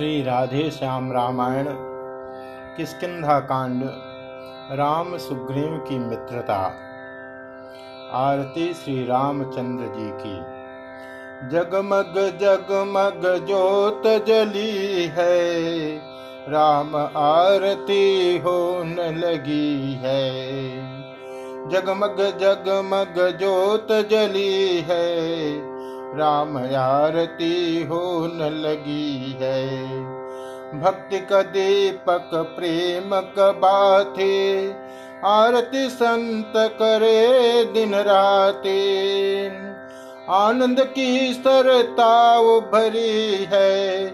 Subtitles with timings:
[0.00, 1.66] श्री राधे श्याम रामायण
[2.76, 3.82] किस्किंधा कांड,
[4.78, 6.74] राम सुग्रीव की मित्रता।
[8.12, 10.38] आरती श्री रामचंद्र जी की।
[11.48, 15.52] जगमग जगमग जोत जली है,
[16.48, 20.70] राम आरती होने लगी है।
[21.68, 25.69] जगमग जगमग जोत जली है
[26.16, 29.68] राम आरती होन लगी है।
[30.80, 34.70] भक्ति का दीपक प्रेम का बाथे
[35.24, 38.80] आरती संत करे दिन राते।
[40.30, 44.10] आनंद की सरता भरी है,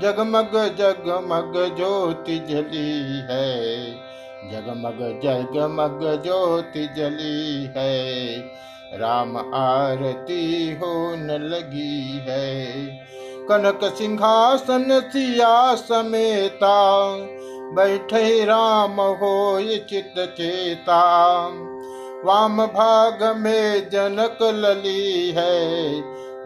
[0.00, 3.90] जगमग जगमग ज्योति जली है।
[4.50, 8.36] जगमग जगमग ज्योति जली है
[8.94, 12.66] राम आरती होन लगी है।
[13.48, 17.16] कनक सिंहासन सिया समेता,
[17.74, 21.02] बैठे राम हो चित चेता।
[22.24, 25.96] वाम भाग में जनक लली है,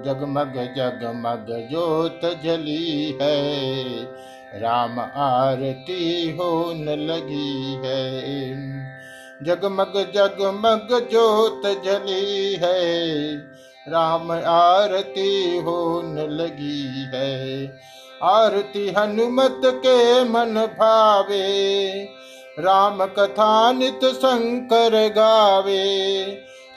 [0.05, 3.55] जगमग जगमग ज्योत जली है।
[4.61, 8.55] राम आरती होन लगी है।
[9.43, 13.37] जगमग जगमग जोत जली है,
[13.89, 17.67] राम आरती होन लगी है।
[18.23, 22.09] आरती हनुमत के मन भावे,
[22.59, 26.27] राम कथा नित शंकर गावे।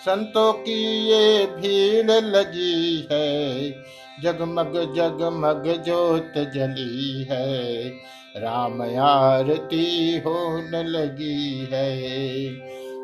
[0.05, 3.71] संतों की ये भीड़ लगी है,
[4.23, 7.89] जगमग जगमग जोत जली है।
[8.37, 11.97] राम आरती होन लगी है।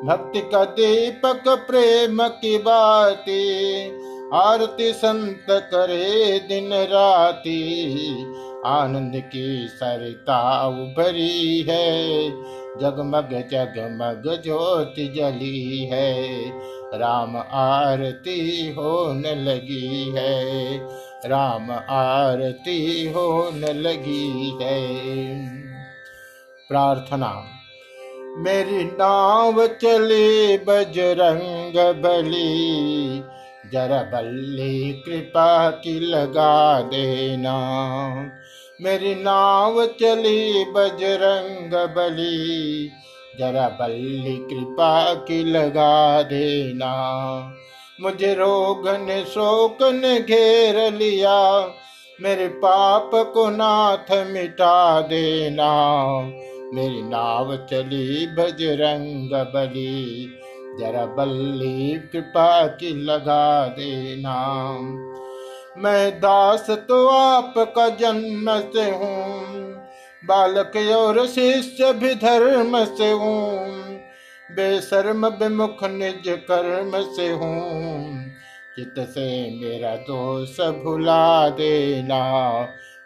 [0.06, 3.44] भक्ति का दीपक प्रेम की बाती,
[4.34, 7.94] आरती संत करे दिन राती।
[8.66, 12.30] आनंद की सरिता उभरी है,
[12.82, 16.24] जगमग जगमग ज्योति जली है।
[16.96, 20.78] राम आरती होने लगी है।
[21.26, 24.88] राम आरती होने लगी है।
[26.70, 27.44] प्रार्थना,
[28.38, 33.24] मेरी नाव चले बजरंग बली।
[33.72, 37.58] जरा बल्ली कृपा की लगा देना।
[38.82, 42.92] मेरी नाव चली बजरंग बली।
[43.40, 46.92] जरा बल्ली कृपा की लगा देना।
[48.02, 51.68] मुझे रोग ने शोक ने घेर लिया,
[52.20, 55.72] मेरे पाप को नाथ मिटा देना।
[56.74, 60.30] मेरी नाव चली बजरंग बली,
[60.80, 64.38] जरा बल्ली कृपा की लगा देना।
[65.78, 69.73] मैं दास तो आपका जन्म से हूँ
[70.26, 73.70] बालक और शिष्य भी धर्म से हूँ।
[74.52, 78.26] बेशर्म विमुख निज कर्म से हूँ।
[78.76, 82.50] चित से मेरा दोष भुला देना।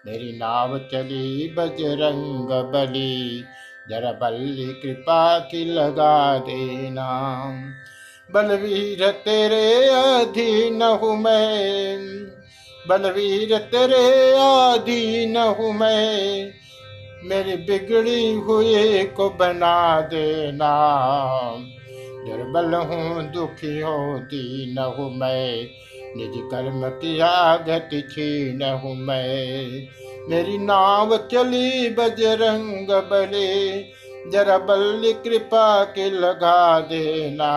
[0.06, 3.44] मेरी नाव चली बजरंग बली।
[3.90, 7.10] जरा बल्ली कृपा की लगा देना।
[8.34, 11.98] बलवीर तेरे अधीन हूँ मैं।
[12.90, 16.52] बलवीर तेरे अधीन हूँ मैं।
[17.28, 20.72] मेरी बिगड़ी हुई को बना देना।
[22.28, 25.68] दुर्बल हूँ, दुखी होती न हूँ मैं।
[26.16, 29.88] निज कर्म किया गति छीन हूँ मैं।
[30.30, 33.80] मेरी नाव चली बजरंग बले।
[34.32, 37.52] जरा बल्ली कृपा के लगा देना।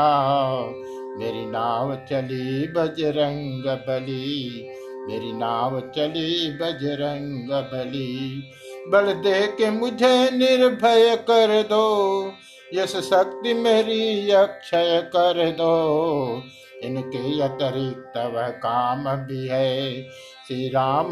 [1.19, 4.67] मेरी नाव चली बजरंग बली।
[5.09, 8.43] मेरी नाव चली बजरंग बली।
[8.89, 12.33] बल दे के मुझे निर्भय कर दो।
[12.75, 16.43] यश शक्ति मेरी अक्षय कर दो।
[16.83, 20.03] इनके अतिरिक्त वह काम भी है।
[20.49, 21.09] श्री राम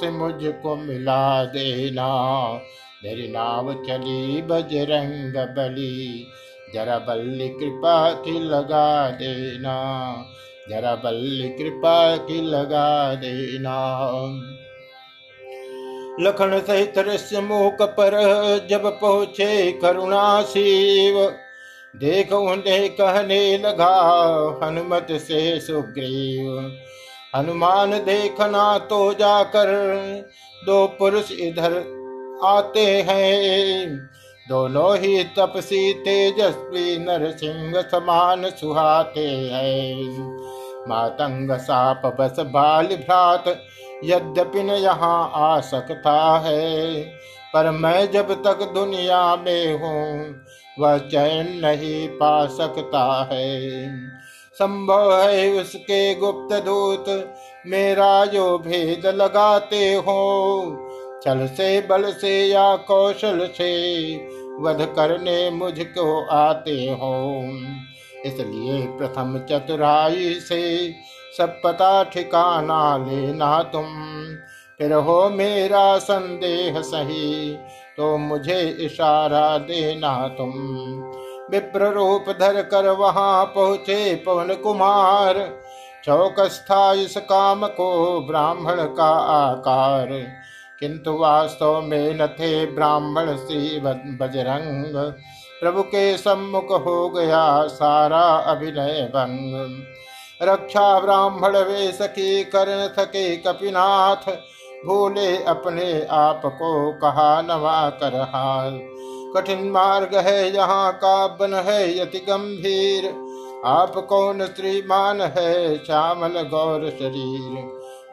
[0.00, 2.44] से मुझको मिला देना।
[3.04, 6.26] मेरी नाव चली बजरंग बली।
[6.74, 10.14] जरा बल्ली कृपा की लगा देना।
[10.70, 14.00] जरा बल्ली कृपा की लगा देना।
[16.20, 18.16] लखन सहित ऋष्य मूक पर
[18.70, 21.20] जब पहुँचे करुणा शिव।
[21.94, 23.94] देख उन्हें कहने लगा,
[24.62, 26.76] हनुमत से सुग्रीव,
[27.36, 29.68] हनुमान देखना तो जाकर
[30.62, 31.72] दो पुरुष इधर
[32.44, 33.96] आते हैं।
[34.46, 40.28] दोनों ही तपसी तेजस्वी नरसिंह समान सुहाते हैं।
[40.88, 43.44] मातंग साप बस बाल भ्रात
[44.04, 47.02] यद्यपि न यहाँ आ सकता है,
[47.54, 50.44] पर मैं जब तक दुनिया में हूँ,
[50.78, 53.88] वह चैन नहीं पा सकता है।
[54.54, 57.04] संभव है उसके गुप्त दूत
[57.66, 60.20] मेरा जो भेद लगाते हो,
[61.24, 64.16] छल से, बल से या कौशल से
[64.60, 67.42] वध करने मुझको आते हो।
[68.26, 70.62] इसलिए प्रथम चतुराई से
[71.38, 73.86] सब पता ठिकाना लेना तुम।
[74.80, 77.56] फिर हो मेरा संदेह सही
[77.96, 80.52] तो मुझे इशारा देना तुम।
[81.50, 85.48] विप्र रूप धर कर वहाँ पहुँचे पवन कुमार
[86.04, 90.08] चौकस्था इस काम को ब्राह्मण का आकार।
[90.80, 93.80] किंतु वास्तव में न थे ब्राह्मण श्री
[94.16, 94.96] बजरंग।
[95.60, 99.82] प्रभु के सम्मुख हो गया सारा अभिनय भंग।
[100.42, 104.30] रक्षा ब्राह्मण वे सकी कर थके कपिनाथ,
[104.86, 108.80] भूले अपने आप को कहा नवा कर हाल।
[109.36, 113.12] कठिन मार्ग है, यहाँ का बन है, यति गंभीर।
[113.64, 117.58] आप कौन श्रीमान है, श्यामल गौर शरीर।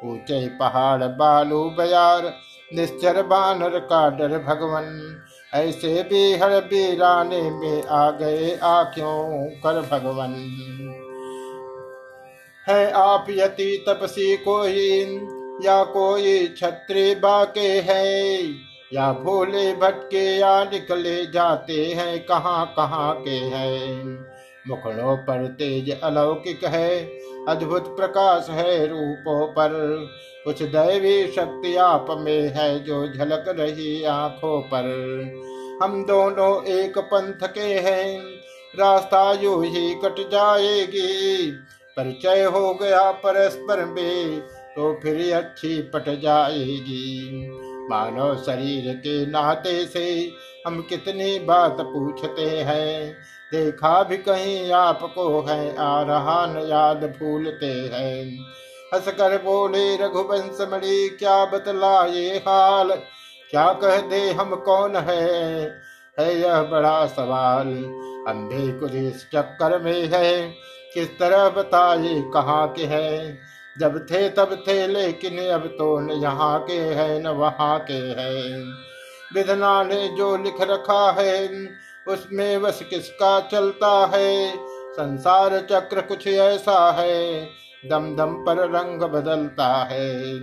[0.05, 2.33] ऊँचे पहाड़ बालू बयार,
[2.73, 5.17] निश्चर बानर का डर भगवन।
[5.53, 10.33] ऐसे भी हर बीराने में आ गए आ क्यों कर भगवन।
[12.69, 15.01] है आप यति तपसी कोई?
[15.65, 18.41] या कोई छत्री बाके है?
[18.93, 22.25] या भोले भटके या निकले जाते हैं?
[22.25, 24.05] कहाँ कहाँ के हैं?
[24.67, 26.99] मुखड़ों पर तेज अलौकिक है,
[27.47, 29.69] अद्भुत प्रकाश है रूपों पर।
[30.45, 34.83] कुछ दैवी शक्ति आप में है जो झलक रही आँखों पर।
[35.83, 38.21] हम दोनों एक पंथ के हैं,
[38.79, 41.53] रास्ता यू ही कट जाएगी।
[41.99, 44.39] परिचय हो गया परस्पर में
[44.75, 47.47] तो फिर अच्छी पट जाएगी।
[47.89, 50.31] मानव शरीर के नाते से
[50.67, 53.15] हम कितनी बात पूछते हैं।
[53.51, 58.39] देखा भी कहीं आपको है आ रहा न याद भूलते हैं।
[58.93, 62.91] हंसकर बोले, रघुवंश मणि, क्या बतला ये हाल?
[63.51, 65.61] क्या कह दे हम कौन है?
[66.19, 67.67] है यह बड़ा सवाल।
[68.27, 70.53] अंधे कुछ चक्कर में है।
[70.97, 73.37] किस तरह बताए कहाँ के है?
[73.79, 78.61] जब थे तब थे, लेकिन अब तो न यहाँ के है, न वहाँ के है।
[79.33, 81.47] विधना ने जो लिख रखा है,
[82.07, 84.57] उसमें बस किसका चलता है?
[84.93, 87.49] संसार चक्र कुछ ऐसा है
[87.85, 90.33] दम दम पर रंग बदलता है।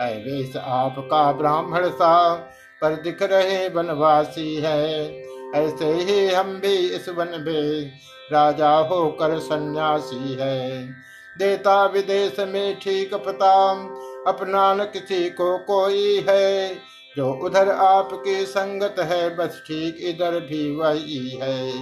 [0.00, 2.34] वेश आपका ब्राह्मण सा,
[2.82, 5.18] पर दिख रहे वनवासी है।
[5.54, 7.92] ऐसे ही हम भी इस वन में
[8.32, 10.82] राजा होकर सन्यासी है।
[11.38, 13.70] देता विदेश में ठीक पता
[14.26, 16.74] अपना न किसी को कोई है।
[17.16, 21.72] जो उधर आपकी संगत है, बस ठीक इधर भी वही है।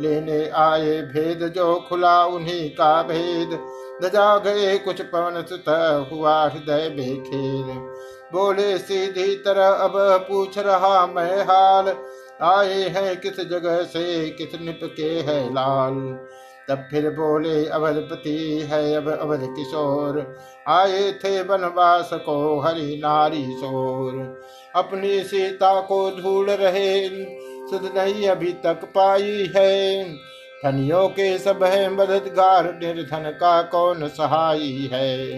[0.00, 3.58] लेने आए भेद, जो खुला उन्हीं का भेद।
[4.02, 5.64] दजा गए कुछ पवन, सुत
[6.12, 7.90] हुआ हृदय बेखेल
[8.32, 11.84] बोले, सीधी तरह अब पूछ रहा मैं हाल।
[12.42, 16.18] आए हैं किस जगह से, किस निप के है लाल?
[16.68, 20.38] तब फिर बोले अवधपति है, अब अवध किशोर।
[20.68, 24.40] आए थे वनवास को हरि नारी शोर
[24.74, 27.08] अपनी सीता को ढूंढ रहे,
[27.70, 30.04] सुध नहीं अभी तक पाई है।
[30.64, 35.32] धनियों के सब है, मददगार निर्धन का कौन सहाई है?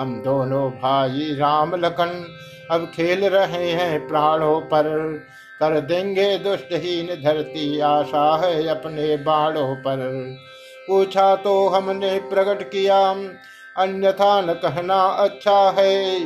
[0.00, 2.34] हम दोनों भाई राम लखन,
[2.70, 5.18] अब खेल रहे हैं प्राणों पर।
[5.62, 10.00] कर देंगे दुष्टहीन धरती आशा है अपने बाणों पर।
[10.88, 12.98] पूछा तो हमने प्रकट किया,
[13.76, 16.20] अन्यथा न कहना अच्छा है।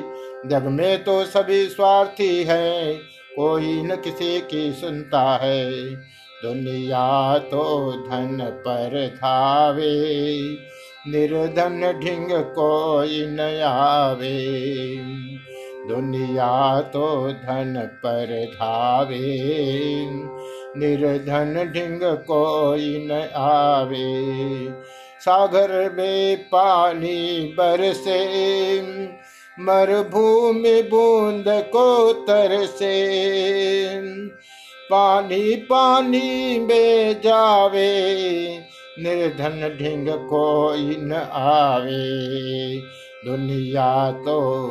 [0.47, 2.95] जग में तो सभी स्वार्थी है,
[3.37, 5.71] कोई न किसी की सुनता है।
[6.43, 9.93] दुनिया तो धन पर धावे,
[11.09, 14.37] निर्धन ढिंग कोई न आवे।
[15.88, 19.47] दुनिया तो धन पर धावे,
[20.76, 24.26] निर्धन ढिंग कोई न आवे।
[25.21, 28.21] सागर में पानी बरसे,
[29.61, 33.07] मरुभूमि बूंद को तरसे।
[34.90, 38.07] पानी पानी में जावे,
[38.99, 42.76] निर्धन ढिंग कोई न आवे।
[43.31, 44.66] दुनिया तो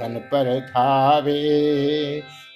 [0.00, 1.42] धन पर थावे,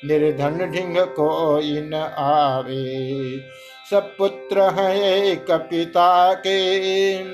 [0.05, 3.41] निर्धन ढिंग कोई न आवे।
[3.91, 7.25] सब पुत्र हैं एक पिता के,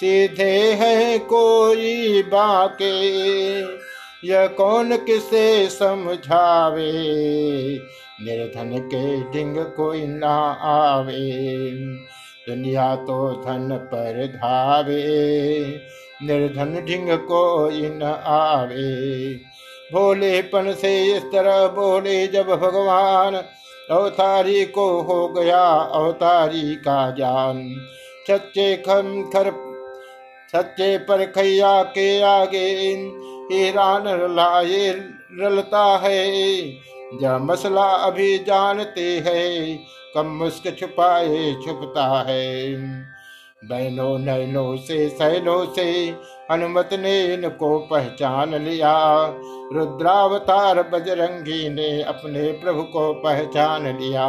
[0.00, 3.14] सीधे है कोई बाके।
[4.28, 6.92] यह कौन किसे समझावे?
[8.20, 11.70] निर्धन के ढिंग कोई ना आवे।
[12.48, 15.64] दुनिया तो धन पर धावे
[16.26, 19.34] निर्धन ढिंग कोई न आवे।
[19.92, 23.36] भोलेपन से इस तरह बोले जब भगवान,
[23.90, 27.76] अवतारी को हो गया अवतारी का ज्ञान।
[28.30, 29.74] सच्चे खम खर,
[30.52, 32.90] सच्चे पर खैया के आगे
[33.52, 34.88] ईरान रलाए
[35.40, 36.62] रलता है।
[37.22, 39.80] जब मसला अभी जानते हैं,
[40.14, 42.74] कम मुस्क छुपाए, छुपता है।
[43.64, 45.90] बैनो नैनो से सैलो से
[46.52, 48.94] हनुमत ने इनको पहचान लिया।
[49.72, 54.26] रुद्रावतार बजरंगी ने अपने प्रभु को पहचान लिया।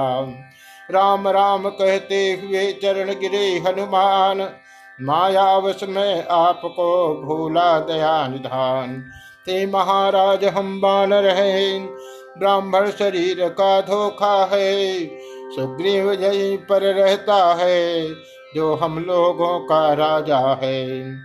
[0.91, 4.49] राम राम कहते हुए चरण गिरे हनुमान,
[5.01, 6.87] मायावश में आपको
[7.25, 9.03] भूला दया निधान।
[9.45, 11.79] ते महाराज, हम बान रहे,
[12.39, 15.05] ब्राह्मण शरीर का धोखा है,
[15.51, 18.07] सुग्रीव जय पर रहता है।
[18.55, 21.15] जो हम लोगों का राजा है।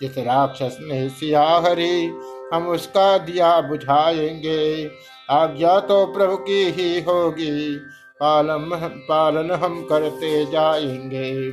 [0.00, 2.12] जिस राक्षस ने सिया हरी,
[2.54, 4.90] हम उसका दिया बुझाएँगे।
[5.30, 7.76] आज्ञा तो प्रभु की ही होगी,
[8.20, 8.58] पालन
[9.08, 11.50] पालन हम करते जाएँगे।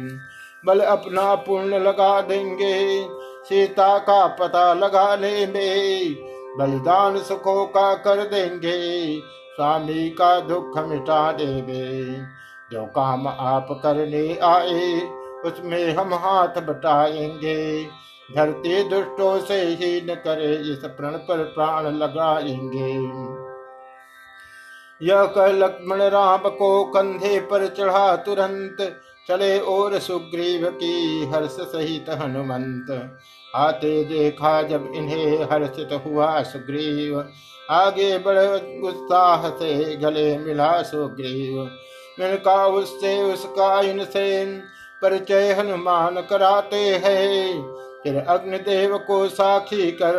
[0.65, 3.05] बल अपना पूर्ण लगा देंगे,
[3.45, 6.15] सीता का पता लगाने में
[6.57, 9.19] बलिदान सुखों का कर देंगे,
[9.55, 12.21] स्वामी का दुख मिटा देंगे।
[12.71, 15.01] जो काम आप करने आए
[15.45, 17.83] उसमें हम हाथ बटाएँगे।
[18.35, 22.93] धरती दुष्टों से ही न करे इस प्रण पर प्राण लगाएँगे।
[25.05, 32.05] यह कह लक्ष्मण राम को कंधे पर चढ़ा तुरंत चले और सुग्रीव की हर्ष सहित
[32.09, 33.17] हनुमंत।
[33.55, 37.29] आते देखा जब इन्हें हर्षित हुआ सुग्रीव।
[37.69, 38.37] आगे बढ़
[38.87, 41.61] उत्साह से गले मिला सुग्रीव।
[42.21, 44.61] इनका उससे उसका इनसे
[45.01, 47.61] परिचय हनुमान कराते हैं।
[48.03, 50.15] फिर अग्निदेव को साखी कर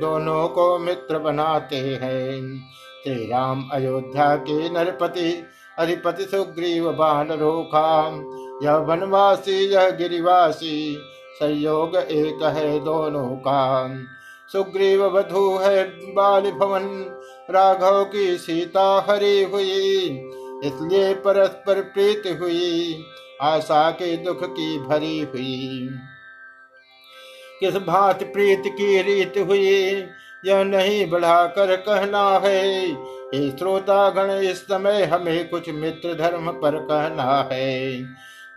[0.00, 2.58] दोनों को मित्र बनाते हैं।
[3.04, 5.32] श्री राम अयोध्या के नरपति
[5.78, 7.88] अधिपति सुग्रीव बान रोखा
[8.62, 10.96] यह वनवासी, यह गिरिवासी,
[11.34, 13.88] संयोग एक है दोनों का।
[14.50, 16.86] सुग्रीव वधु है बाल भवन
[17.50, 20.06] राघव की सीता हरी हुई,
[20.64, 23.04] इसलिए परस्पर प्रीत हुई।
[23.40, 25.88] आशा के दुख की भरी हुई।
[27.60, 30.04] किस भांति प्रीत की रीत हुई,
[30.46, 32.90] यह नहीं बढ़ाकर कहना है।
[33.58, 38.02] श्रोता गण, इस समय हमें कुछ मित्र धर्म पर कहना है।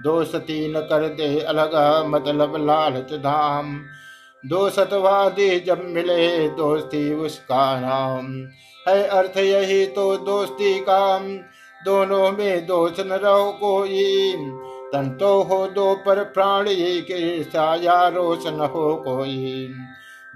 [0.02, 3.82] दोष तीन कर दे अलग मतलब लालच धाम।
[4.46, 8.48] दो सतवादी जब मिले, दोस्ती उसका नाम।
[8.88, 11.20] है अर्थ यही तो दोस्ती का
[11.86, 14.34] दोनों में दोष न रहो कोई।
[14.94, 19.74] तन तो हो दो पर प्राणी के साया रोशन हो कोई।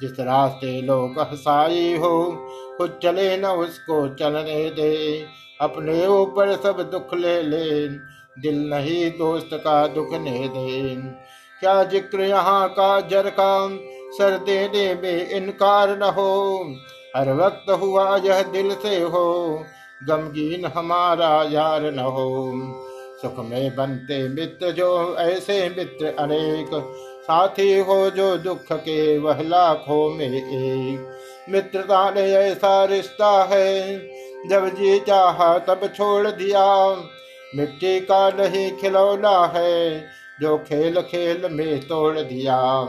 [0.02, 2.32] जिस रास्ते लोग हसाई हो,
[2.78, 4.96] खुद चले न उसको चलने दे।
[5.62, 7.88] अपने ऊपर सब दुख ले ले,
[8.42, 10.96] दिल नहीं दोस्त का दुख ने दे।
[11.62, 13.68] क्या ज़िक्र यहाँ का जर का,
[14.12, 16.64] सर देने में इनकार न हो।
[17.16, 19.64] हर वक्त हुआ यह दिल से हो,
[20.04, 22.28] गमगीन हमारा यार न हो।
[23.22, 26.70] सुख में बनते मित्र जो ऐसे मित्र अनेक।
[27.24, 31.18] साथी हो जो दुख के वह लाखों में एक।
[31.50, 33.98] मित्रता ने ऐसा रिश्ता है,
[34.50, 36.96] जब जी चाहा तब छोड़ दिया।
[37.56, 40.06] मिट्टी का नहीं खिलौना है,
[40.42, 42.82] जो खेल खेल में तोड़ दिया।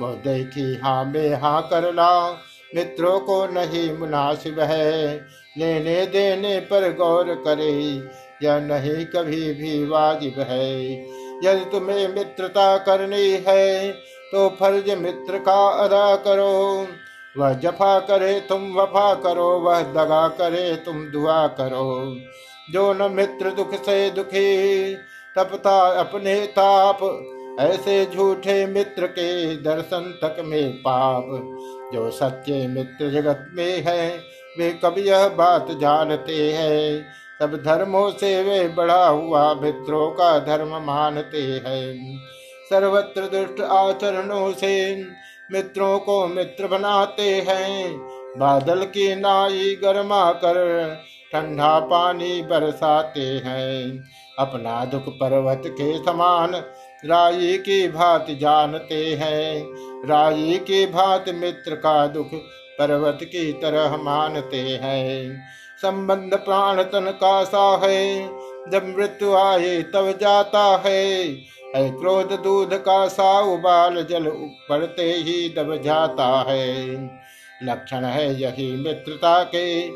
[0.00, 2.38] मोह देखी हाँ में हाँ करना
[2.74, 5.16] मित्रों को नहीं मुनासिब है।
[5.58, 8.02] लेने देने पर गौर करे
[8.42, 10.92] यह नहीं कभी भी वाजिब है।
[11.44, 13.90] यदि तुम्हें मित्रता करनी है
[14.32, 16.86] तो फ़र्ज़ मित्र का अदा करो।
[17.38, 22.16] वह जफा करे, तुम वफा करो। वह दगा करे, तुम दुआ करो।
[22.70, 24.94] जो न मित्र दुख से दुखी,
[25.36, 27.24] तपता अपने ताप।
[27.60, 31.24] ऐसे झूठे मित्र के दर्शन तक में पाप।
[31.94, 34.18] जो सच्चे मित्र जगत में है,
[34.58, 37.06] वे कभी यह बात जानते हैं।
[37.38, 42.18] सब धर्मों से वे बढ़ा हुआ, मित्रों का धर्म मानते हैं।
[42.70, 45.04] सर्वत्र दुष्ट आचरणों से
[45.52, 47.98] मित्रों को मित्र बनाते हैं।
[48.38, 50.94] बादल की नाई गर्मा कर
[51.32, 54.04] ठंडा पानी बरसाते हैं।
[54.38, 56.54] अपना दुख पर्वत के समान
[57.04, 59.66] राई की भात जानते हैं।
[60.06, 62.30] राई की भात मित्र का दुख
[62.78, 65.42] पर्वत की तरह मानते हैं।
[65.82, 68.26] संबंध प्राण तन का सा है,
[68.70, 71.24] जब मृत्यु आए तब जाता है।
[71.76, 74.24] है क्रोध दूध का सा उबाल जल
[74.68, 76.88] पड़ते ही दब जाता है।
[77.62, 79.86] लक्षण है यही मित्रता के,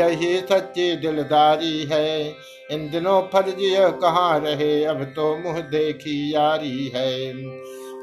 [0.00, 2.34] यही सच्ची दिलदारी है।
[2.70, 7.32] इन दिनों फर्जी कहाँ रहे, अब तो मुँह देखी यारी है।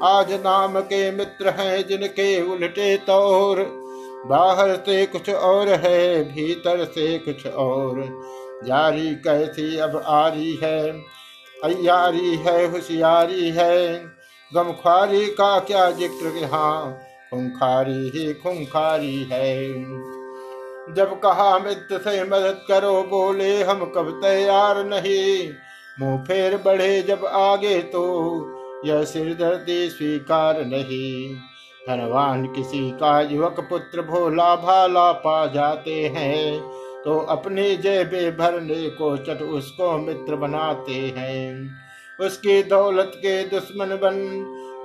[0.02, 3.87] आज नाम के मित्र हैं जिनके उल्टे तौर
[4.26, 8.02] बाहर से कुछ और है, भीतर से कुछ और।
[8.64, 10.90] जारी कैसी अब आरी है
[11.64, 13.98] अयारी है, होशियारी है।
[14.52, 16.98] गमखारी का क्या ज़िक्र यहाँ,
[17.30, 19.72] खुंखारी ही खुंखारी है।
[20.94, 25.50] जब कहा मित्र से मदद करो, बोले हम कब तैयार नहीं।
[26.00, 28.04] मुँह फेर बढ़े जब आगे तो
[28.86, 31.36] यह सिर दर्दी स्वीकार नहीं।
[31.88, 36.60] धनवान किसी का युवक पुत्र भोला भाला पा जाते हैं
[37.04, 41.70] तो अपनी जेबे भरने को चट उसको मित्र बनाते हैं।
[42.18, 44.16] उसकी दौलत के दुश्मन बन,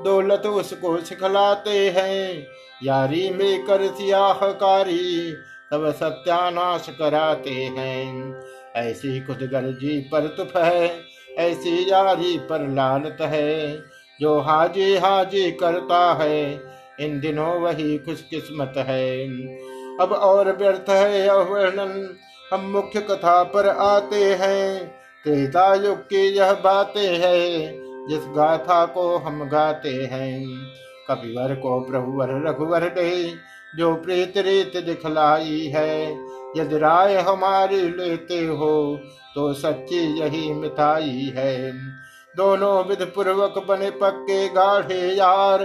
[0.03, 2.47] दौलत उसको सिखलाते हैं।
[2.83, 5.31] यारी में कर सियाहकारी
[5.71, 8.35] तब सत्यानाश कराते हैं।
[8.75, 10.91] ऐसी खुद गर्जी पर तुफ है,
[11.37, 13.77] ऐसी यारी पर लालत है,
[14.19, 19.27] जो हाजी हाजी करता है। इन दिनों वही खुशकिस्मत है।
[19.99, 22.17] अब और व्यर्थ है यह वर्णन,
[22.53, 24.87] हम मुख्य कथा पर आते हैं।
[25.23, 30.45] त्रेता युग की यह बातें हैं, जिस गाथा को हम गाते हैं।
[31.07, 33.33] कविवर को प्रभुवर रघुवर ने
[33.77, 36.11] जो प्रीत रीत दिखलाई है,
[36.57, 38.99] यदि राय हमारी लेते हो
[39.35, 41.71] तो सच्ची यही मिठाई है।
[42.35, 45.63] दोनों विध पूर्वक बने पक्के गाढ़े यार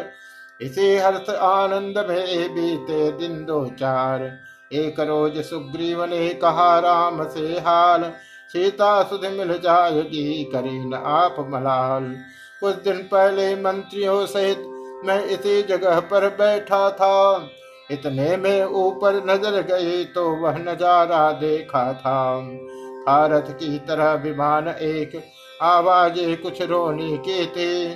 [0.61, 4.23] इसी हर्ष आनंद में बीते दिन दो चार।
[4.73, 8.03] एक रोज सुग्रीव ने कहा, राम से हाल।
[8.51, 12.05] सीता सुध मिल जाएगी न आप मलाल।
[12.63, 14.65] कुछ दिन पहले मंत्रियों सहित
[15.05, 17.49] मैं इसी जगह पर बैठा था।
[17.91, 22.41] इतने में ऊपर नज़र गई तो वह नज़ारा देखा था।
[23.07, 25.21] भारत की तरह विमान एक
[25.63, 27.89] आवाजे कुछ रोनी के थे।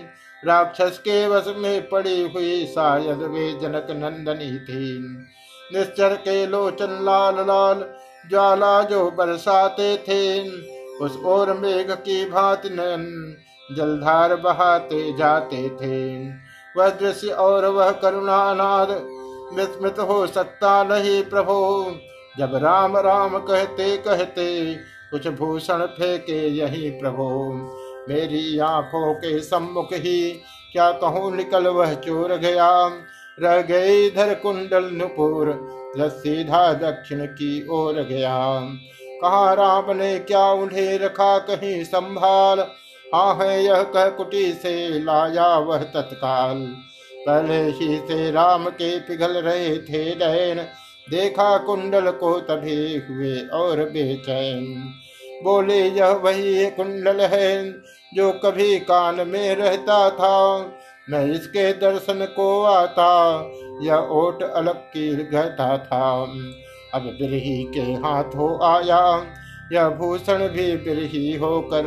[0.46, 4.98] राक्षस के वश में पड़ी हुई शायद वे जनक नंदनी थी।
[5.78, 7.84] निश्चर के लोचन लाल लाल
[8.30, 10.48] ज्वाला जो बरसाते थे,
[11.04, 13.36] उस ओर मेघ की भांति नयन
[13.76, 16.28] जलधार बहाते जाते थे।
[16.76, 18.90] वह दृश्य और वह करुणानाद
[19.54, 21.92] विस्मृत हो सकता नहीं प्रभो।
[22.38, 24.74] जब राम राम कहते कहते
[25.10, 27.60] कुछ भूषण फेंके यही प्रभु।
[28.08, 30.30] मेरी आँखों के सम्मुख ही
[30.72, 32.70] क्या कहूँ निकल वह चोर गया।
[33.38, 35.50] रह गए इधर कुंडल नुपुर
[35.98, 38.38] सीधा दक्षिण की ओर गया।
[39.22, 42.60] कहा राम ने क्या उन्हें रखा कहीं संभाल?
[43.06, 46.64] हाँ है यह कह कुटी से लाया वह तत्काल।
[47.26, 50.58] पहले ही से राम के पिघल रहे थे नैन,
[51.06, 54.64] देखा कुंडल को तभी हुए और बेचैन।
[55.42, 57.62] बोले, यह वही कुंडल है
[58.12, 60.38] जो कभी कान में रहता था
[61.08, 63.10] मैं इसके दर्शन को आता,
[63.82, 66.10] यह ओट अलग की गहता था।
[66.94, 69.00] अब बिरही के हाथों आया,
[69.72, 71.86] यह भूषण भी बिरही होकर,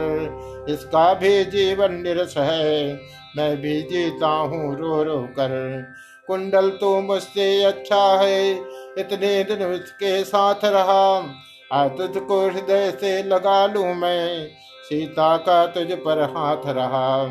[0.69, 2.93] इसका भी जीवन निरस है,
[3.37, 5.53] मैं भी जीता हूँ रो रो कर।
[6.27, 8.51] कुंडल तो मुझसे अच्छा है,
[8.99, 11.19] इतने दिन इसके साथ रहा
[11.73, 14.47] आ तुझको हृदय से लगा लू मैं।
[14.83, 17.23] सीता का तुझ पर हाथ रहा।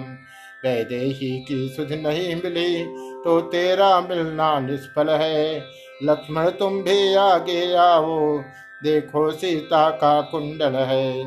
[0.64, 2.84] वैदेही की सुध नहीं मिली
[3.24, 5.64] तो तेरा मिलना निष्फल है।
[6.02, 8.38] लक्ष्मण, तुम भी आगे आओ।
[8.82, 11.24] देखो, सीता का कुंडल है।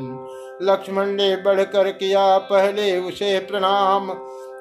[0.62, 4.10] लक्ष्मण ने बढ़कर किया पहले उसे प्रणाम।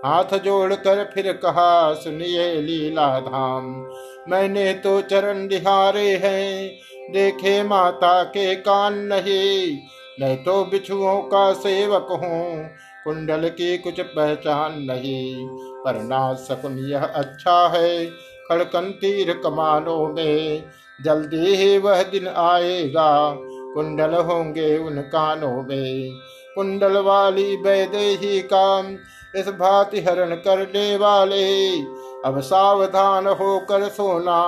[0.05, 3.89] हाथ जोड़कर फिर कहा, सुनिए लीला धाम
[4.29, 6.77] मैंने तो चरण दिहारे हैं।
[7.09, 9.77] देखे माता के कान नहीं,
[10.21, 12.69] मैं तो बिछुओं का सेवक हूँ,
[13.03, 15.47] कुंडल की कुछ पहचान नहीं।
[15.85, 18.05] पर ना सकुन यह अच्छा है,
[18.49, 20.63] खड़कन तीर कमानों में।
[20.99, 23.35] जल्दी ही वह दिन आएगा,
[23.75, 26.11] कुंडल होंगे उन कानों में।
[26.55, 28.95] कुंडल वाली वैदेही काम,
[29.35, 31.79] इस भांति हरण करने वाले।
[32.25, 34.41] अब सावधान होकर सोना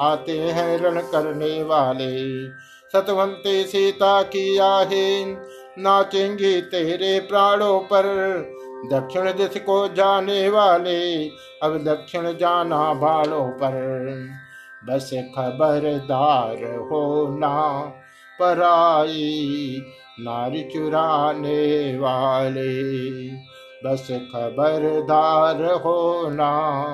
[0.00, 2.48] आते हैं रण करने वाले।
[2.92, 5.24] सतवंते सीता की आहे,
[5.78, 8.02] नाचेंगे तेरे प्राणों पर।
[8.92, 11.28] दक्षिण दिश को जाने वाले,
[11.62, 14.28] अब दक्षिण जाना बालों पर।
[14.84, 17.80] बस खबरदार होना
[18.40, 19.82] पराई,
[20.20, 23.28] नारी चुराने वाले।
[23.84, 26.92] बस खबरदार होना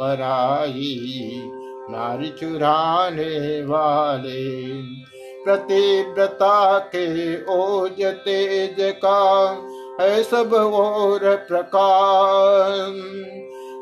[0.00, 1.00] पराई
[1.90, 4.42] नारी चुराने वाले,
[5.44, 7.06] प्रतिव्रता के
[7.52, 9.20] ओज तेज का
[10.00, 12.92] है सब और प्रकार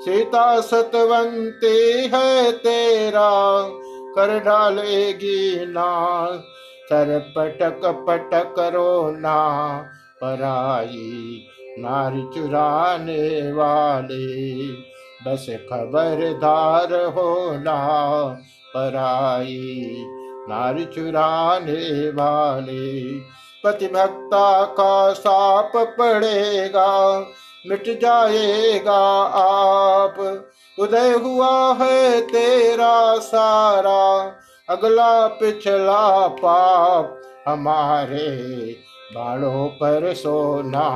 [0.01, 1.77] सीता सतवंती
[2.15, 3.31] है तेरा,
[4.17, 5.93] कर डालेगी ना
[6.87, 9.39] सर पटक पटक रोना
[10.21, 11.47] पराई।
[11.79, 14.27] नारी चुराने वाले
[15.23, 17.77] बस खबरदार होना
[18.75, 19.95] पराई
[20.49, 23.03] नारी चुराने वाले।
[23.65, 27.21] पतिभक्ता का साप पड़ेगा,
[27.69, 28.99] मिट जाएगा
[29.41, 30.45] आप।
[30.79, 34.33] उदय हुआ है तेरा सारा,
[34.69, 38.29] अगला पिछला पाप हमारे
[39.15, 40.89] बाड़ों पर सोना,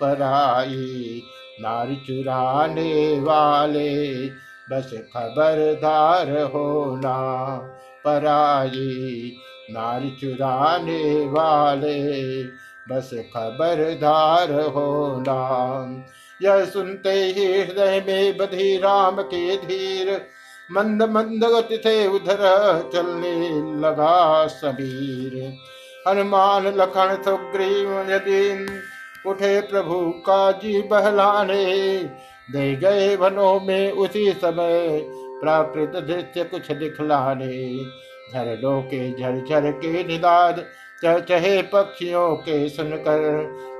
[0.00, 1.22] पराई
[1.60, 4.26] नारी चुराने वाले,
[4.70, 7.56] बस खबरदार होना
[8.04, 9.32] पराई।
[9.70, 12.42] नारी चुराने वाले,
[12.90, 15.40] बस खबरदार होना।
[16.42, 20.26] यह सुनते ही हृदय में बधी राम के धीर,
[20.72, 22.38] मंद मंद गति थे उधर
[22.92, 23.48] चलने
[23.80, 25.52] लगा सबीर
[26.08, 28.66] हनुमान लखन सुग्रीव यदि
[29.26, 31.64] उठे प्रभु का जी बहलाने।
[32.48, 35.00] दे गए वनों में उसी समय
[35.40, 37.76] प्राकृत दृश्य कुछ दिखलाने।
[38.32, 40.64] झरडों के झरझर के निदाद
[41.04, 43.20] चहे पक्षियों के सुनकर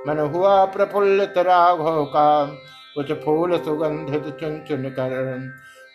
[0.07, 2.45] मन हुआ प्रफुल्लित राघव का।
[2.95, 5.37] कुछ फूल सुगंधित चुन चुन कर,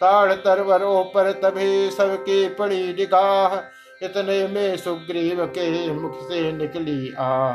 [0.00, 3.56] ताड़ तरवरों पर तभी सबकी पड़ी निगाह।
[4.02, 7.52] इतने में सुग्रीव के मुख से निकली आ।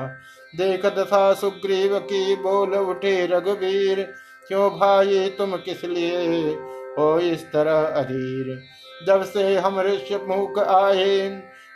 [0.56, 4.14] देख दशा सुग्रीव की बोल उठे, रघुवीर,
[4.48, 6.50] क्यों भाई तुम किस लिए
[6.98, 8.64] हो इस तरह अधीर?
[9.08, 11.30] जब से हम ऋषि मुख आए,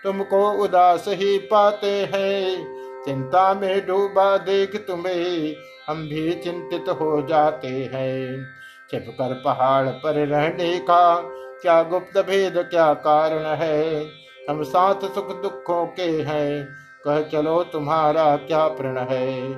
[0.03, 2.71] तुमको उदास ही पाते हैं।
[3.05, 5.55] चिंता में डूबा देख तुम्हें
[5.87, 8.45] हम भी चिंतित हो जाते हैं।
[8.91, 11.21] छिप कर पहाड़ पर रहने का
[11.61, 14.05] क्या गुप्त भेद, क्या कारण है?
[14.49, 16.69] हम साथ सुख दुखों के हैं।
[17.05, 19.51] कह, चलो, तुम्हारा क्या प्रण है?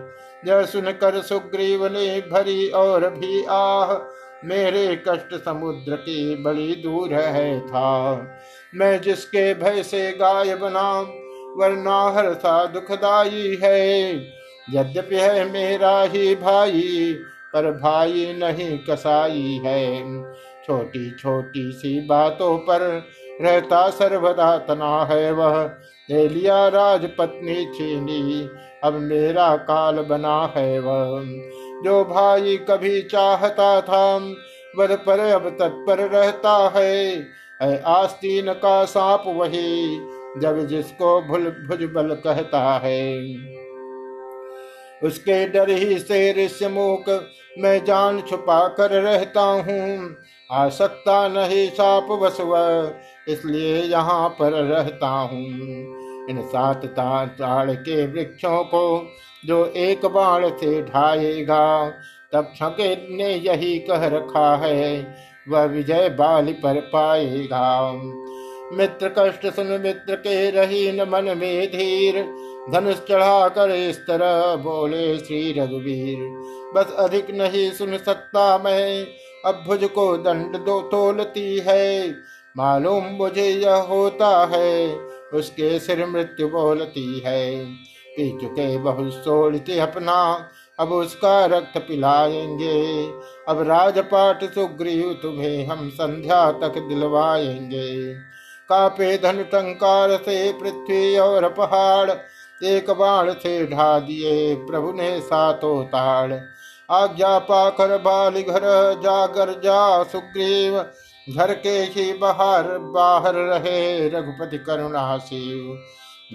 [0.47, 3.93] यह सुनकर सुग्रीव ने भरी और भी आह,
[4.47, 8.15] मेरे कष्ट समुद्र की बड़ी दूर है था।
[8.75, 10.91] मैं जिसके भय से गाय बना
[11.57, 14.15] वरना हर सा दुखदाई है।
[14.73, 17.17] यद्यपि है मेरा ही भाई,
[17.53, 20.23] पर भाई नहीं कसाई है।
[20.67, 23.03] छोटी छोटी सी बातों पर
[23.41, 25.63] रहता सर्वदा तना है वह
[26.09, 28.49] ले लिया राजपत्नी छीनी
[28.83, 31.21] अब मेरा काल बना है वह
[31.83, 34.05] जो भाई कभी चाहता था
[34.77, 39.99] वध पर अब तत्पर रहता है। आस्तीन का सांप वही
[40.41, 43.03] जब जिसको भुल भुज बल कहता है।
[45.01, 47.09] उसके डर ही से ऋष्य मुख
[47.59, 50.15] मैं जान छुपा कर रहता हूँ।
[50.49, 52.53] आ सकता नहीं साप बसव
[53.27, 55.45] इसलिए यहाँ पर रहता हूँ।
[56.29, 58.83] इन सात ताड़ के वृक्षों को
[59.45, 61.89] जो एक बाण से ढाएगा,
[62.33, 65.15] तब छके ने यही कह रखा है,
[65.49, 67.91] वह विजय बाल पर पाएगा।
[68.73, 72.21] मित्र कष्ट सुन मित्र के रही न मन में धीर,
[72.71, 76.19] धनुष चढ़ा कर इस तरह बोले श्री रघुवीर,
[76.75, 79.05] बस अधिक नहीं सुन सकता मैं,
[79.45, 82.09] अब भुज को दंड दो तोलती है।
[82.57, 84.95] मालूम मुझे यह होता है,
[85.33, 87.65] उसके सिर मृत्यु बोलती है।
[88.07, 93.07] पी चुके बहुत सोड़ते अपना, अब उसका रक्त पिलाएँगे।
[93.47, 98.13] अब राजपाट सुग्रीव तुम्हें हम संध्या तक दिलवाएँगे।
[98.69, 102.11] कापे धन टंकार से पृथ्वी और पहाड़,
[102.63, 106.33] एक बाण से ढा दिए प्रभु ने सातो ताड़।
[106.91, 108.61] आज्ञा पाकर बाल घर
[109.03, 110.85] जागर जा सुग्रीव
[111.29, 115.79] घर के ही बाहर बाहर रहे रघुपति करुणा शिव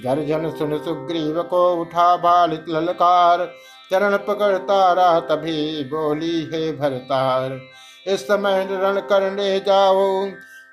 [0.03, 3.53] गर्जन सुन सुग्रीव को उठा बालित ललकार,
[3.90, 7.61] चरण पकड़ तारा तभी बोली, है भरतार,
[8.07, 10.27] इस समय रण करने जाओ।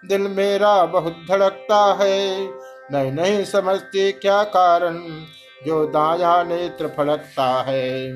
[0.05, 2.47] दिल मेरा बहुत धड़कता है।
[2.91, 5.03] मैं नहीं समझती क्या कारण?
[5.65, 8.13] जो दाया नेत्र फड़कता है।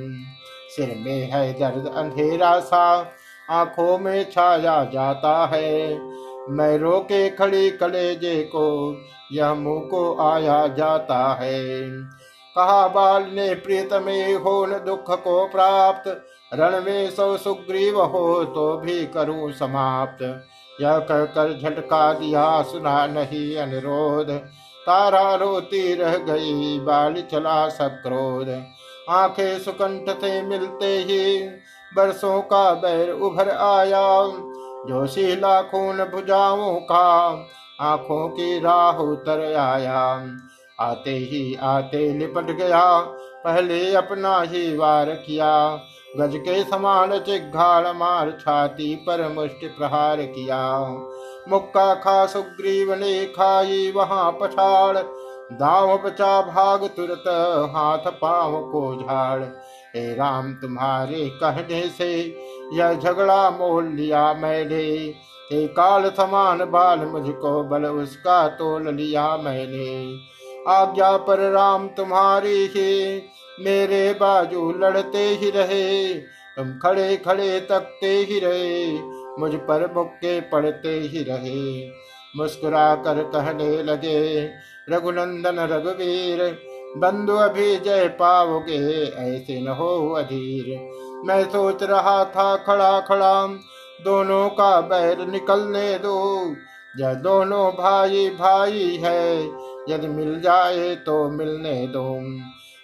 [0.70, 3.16] सिर में है दर्द, अंधेरा सा।
[3.50, 6.00] आँखों में छाया जाता है।
[6.50, 8.98] मैं रोके खड़ी कलेजे को,
[9.32, 11.82] यह मुँह को आया जाता है।
[12.56, 18.78] कहा, बाल ने प्रीतमे हो न दुख को प्राप्त रण में सौ सुग्रीव हो तो
[18.78, 20.46] भी करूँ समाप्त।
[20.82, 24.30] यह कहकर झटका दिया, सुना नहीं अनुरोध।
[24.86, 28.64] तारा रोती रह गई, बाल चला सब क्रोध।
[29.10, 31.50] आँखें सुकंठ से मिलते ही
[31.96, 34.28] बरसों का बैर उभर आया।
[34.88, 37.46] जो शीला खून भुजाओं का,
[37.82, 40.26] आँखों की राह उतर आया।
[40.80, 43.00] आते ही आते लिपट गया,
[43.46, 45.80] पहले अपना ही वार किया।
[46.18, 50.80] गज के समान चिघाड़ मार छाती पर मुष्टि प्रहार किया।
[51.50, 54.98] मुक्का खा सुग्रीव ने खाई वहाँ पछाड़।
[55.54, 57.24] दाव बचा भाग तुरत
[57.76, 59.44] हाथ पाव को झाड़।
[59.96, 62.12] हे राम, तुम्हारे कहने से
[62.74, 64.84] यह झगड़ा मोल लिया मैंने।
[65.52, 70.18] हे काल समान बाल, मुझको बल उसका तोल लिया मैंने।
[70.68, 73.22] आज्ञा पर राम तुम्हारी ही,
[73.60, 76.14] मेरे बाजू लड़ते ही रहे।
[76.58, 79.00] तुम खड़े खड़े तकते ही रहे,
[79.40, 81.90] मुझ पर मुक्के पड़ते ही रहे।
[82.38, 84.50] मुस्कुरा कर कहने लगे,
[84.90, 86.42] रघुनंदन रघुवीर
[86.98, 90.66] बंधु अभी जय पाओगे, ऐसे न हो अधीर।
[91.26, 93.46] मैं सोच रहा था खड़ा खड़ा,
[94.04, 96.46] दोनों का बैर निकलने दो।
[97.00, 99.46] यह दोनों भाई भाई है,
[99.90, 102.20] यदि मिल जाए तो मिलने दो।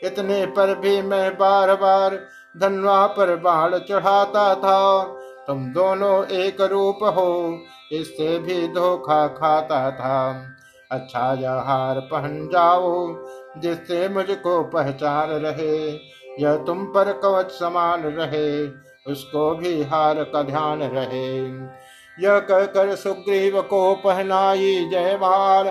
[0.07, 2.19] इतने पर भी मैं बार बार
[2.57, 5.03] धनवा पर बाण चढ़ाता था।
[5.47, 7.59] तुम दोनों एक रूप हो,
[7.91, 10.45] इससे भी धोखा खाता था।
[10.91, 13.15] अच्छा यह हार पहन जाओ,
[13.57, 15.89] जिससे मुझको पहचान रहे,
[16.39, 18.67] यह तुम पर कवच समान रहे,
[19.11, 21.37] उसको भी हार का ध्यान रहे।
[22.19, 25.67] यह कहकर सुग्रीव को पहनाई, जय जयमाल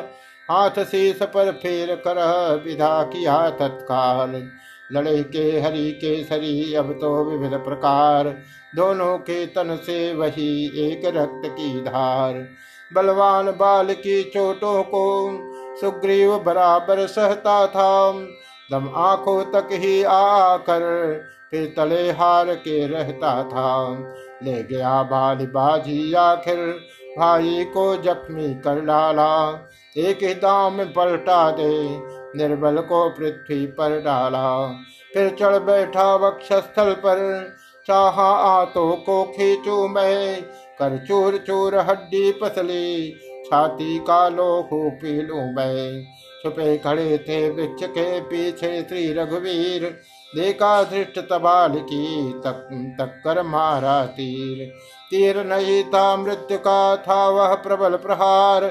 [0.51, 2.17] हाथ शीस पर फेर कर
[2.65, 4.49] विधा किया तत्काल।
[4.93, 8.29] लड़े के, हरि के सरी अब तो विविध प्रकार,
[8.77, 12.49] दोनों के तन से वही एक रक्त की धार।
[12.95, 15.05] बलवान बाल की चोटों को
[15.81, 18.13] सुग्रीव बराबर सहता था।
[18.73, 20.85] दम आँखों तक ही आकर
[21.51, 23.89] फिर तले हार के रहता था।
[24.43, 26.57] ले गया बाल बाजी आखिर,
[27.19, 29.51] भाई को जख्मी कर डाला।
[29.97, 31.99] एक ही दाम पलटा दे,
[32.37, 34.67] निर्बल को पृथ्वी पर डाला।
[35.15, 37.19] फिर चढ़ बैठा वक्षस्थल पर,
[37.87, 38.31] चाहा
[38.61, 40.43] आतो को खींचू मैं
[40.79, 43.11] कर चूर चूर हड्डी पसली,
[43.47, 46.05] छाती का लोहू पी लू मैं।
[46.43, 49.85] छुपे खड़े थे वृक्ष के पीछे श्री रघुवीर,
[50.33, 54.67] देखा धृष्ट तबाल की तक तक कर मारा तीर।
[55.11, 58.65] तीर नहीं था मृत्यु का, था वह प्रबल प्रहार।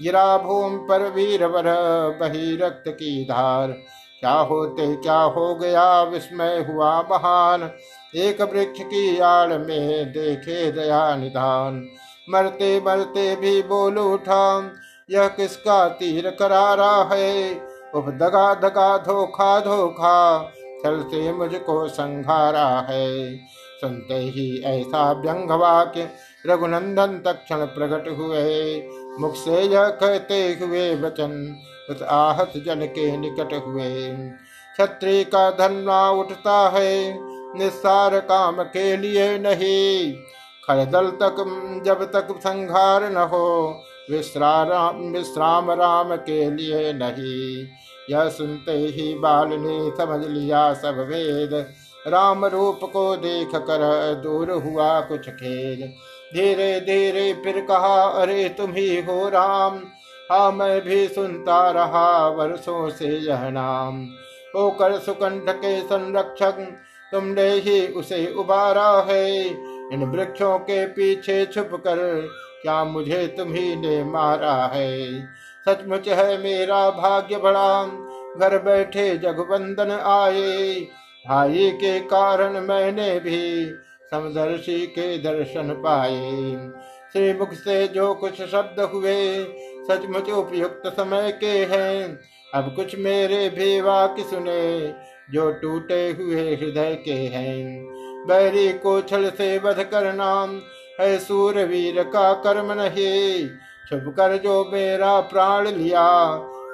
[0.00, 1.64] गिरा भूम पर वीर वर
[2.20, 3.72] बही रक्त की धार।
[4.20, 7.70] क्या होते, क्या हो गया, विस्मय हुआ महान।
[8.14, 11.88] एक वृक्ष की आड़ में देखे दया निधान।
[12.30, 14.72] मरते मरते भी बोल उठा,
[15.10, 17.54] यह किसका तीर करारा है?
[17.94, 23.36] उफ, दगा दगा धोखा धोखा छल से मुझको संघारा है।
[23.80, 26.10] सुनते ही ऐसा व्यंग वाक्य
[26.46, 28.82] रघुनंदन तक्षण प्रकट हुए।
[29.20, 31.56] मुख से यह कहते हुए वचन
[31.90, 34.18] उस आहत जन के निकट हुए।
[34.76, 40.12] छत्री का धनवा उठता है निस्सार काम के लिए नहीं।
[40.64, 41.36] खरदल तक
[41.84, 43.80] जब तक संघार न हो
[44.10, 47.66] विश्राम विश्राम राम के लिए नहीं।
[48.10, 51.72] यह सुनते ही बाल ने समझ लिया सब वेद
[52.06, 55.94] राम रूप को देख कर दूर हुआ कुछ खेद।
[56.34, 59.80] धीरे धीरे फिर कहा, अरे, तुम ही हो राम।
[60.32, 64.06] हाँ मैं भी सुनता रहा, वर्षों से यह नाम।
[64.56, 66.78] होकर सुकंठ के संरक्षक
[67.12, 69.46] तुमने ही उसे उबारा है।
[69.92, 72.28] इन वृक्षों के पीछे छुप कर
[72.62, 75.22] क्या मुझे तुम्ही ने मारा है?
[75.68, 77.84] सचमुच है मेरा भाग्य बड़ा।
[78.40, 80.86] घर बैठे जगबंदन आए।
[81.28, 83.70] भाई के कारण मैंने भी
[84.10, 86.54] समदर्शी के दर्शन पाए।
[87.12, 89.44] श्री मुख से जो कुछ शब्द हुए,
[89.90, 92.18] सचमुच उपयुक्त समय के हैं।
[92.54, 94.94] अब कुछ मेरे भी वाक्य सुने
[95.32, 97.84] जो टूटे हुए हृदय के हैं।
[98.26, 100.60] बैरी को छल से वध करना
[101.00, 103.48] है सूरवीर का कर्म नहीं।
[103.88, 106.06] छुप कर जो मेरा प्राण लिया,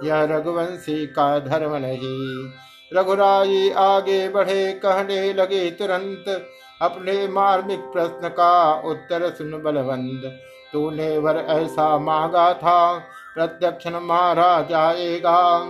[0.04, 2.50] यह रघुवंशी का धर्म नहीं।
[2.94, 6.48] रघुराई आगे बढ़े, कहने लगे, तुरंत
[6.82, 10.22] अपने मार्मिक प्रश्न का उत्तर सुन बलवंत।
[10.72, 12.98] तूने वर ऐसा मांगा था,
[13.34, 15.60] प्रत्यक्ष मारा जाएगा।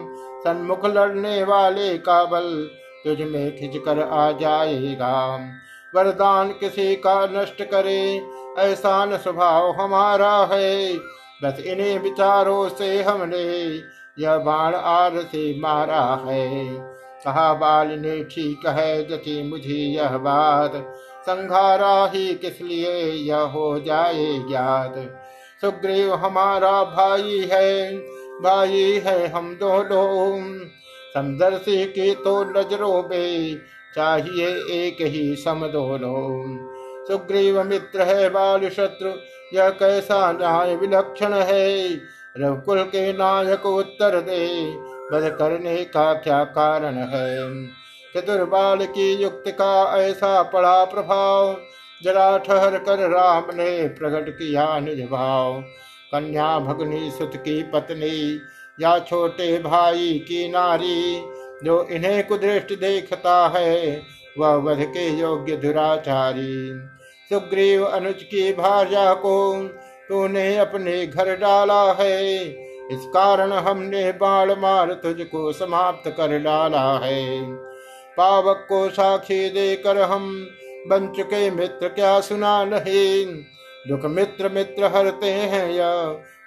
[0.45, 2.71] सन्मुख लड़ने वाले का बल
[3.05, 5.41] तुझ में खिंच कर आ जाएगा।
[5.95, 8.23] वरदान किसी का नष्ट करे
[8.59, 10.95] ऐसा न स्वभाव हमारा है।
[11.43, 13.81] बस इन्हीं विचारों से हमने
[14.19, 16.67] यह बाण आर से मारा है।
[17.25, 20.73] कहा, बाल ने ठीक है जति मुझे यह बात।
[21.23, 24.95] संघारा ही किस लिए यह हो जाए ज्ञात।
[25.61, 27.95] सुग्रीव हमारा भाई है
[28.43, 30.59] भाई है हम दोनों।
[31.15, 33.57] समदर्शी की तो नज़रों में
[33.95, 36.59] चाहिए एक ही सम दोनों।
[37.05, 39.11] सुग्रीव मित्र है बाल शत्रु,
[39.55, 41.89] यह कैसा न्याय विलक्षण है?
[42.39, 44.75] रघुकुल के नायक उत्तर दे
[45.13, 47.67] बध करने का क्या कारण है?
[48.17, 51.57] चतुर्बाल की युक्त का ऐसा पड़ा प्रभाव,
[52.05, 55.65] जरा ठहर कर राम ने प्रकट किया निज भाव।
[56.15, 58.41] कन्या भगनी सुत की पत्नी
[58.79, 61.23] या छोटे भाई की नारी,
[61.65, 64.03] जो इन्हें कुदृष्ट देखता है,
[64.39, 66.73] वह वध के योग्य दुराचारी।
[67.31, 69.37] सुग्रीव अनुज की भार्या को
[70.09, 72.41] तूने अपने घर डाला है,
[72.93, 77.43] इस कारण हमने बाण मार तुझको समाप्त कर डाला है।
[78.17, 80.31] पावक को साक्षी देकर हम
[80.89, 83.27] बन चुके मित्र क्या सुना नहीं
[83.89, 85.93] दुख मित्र मित्र हरते हैं या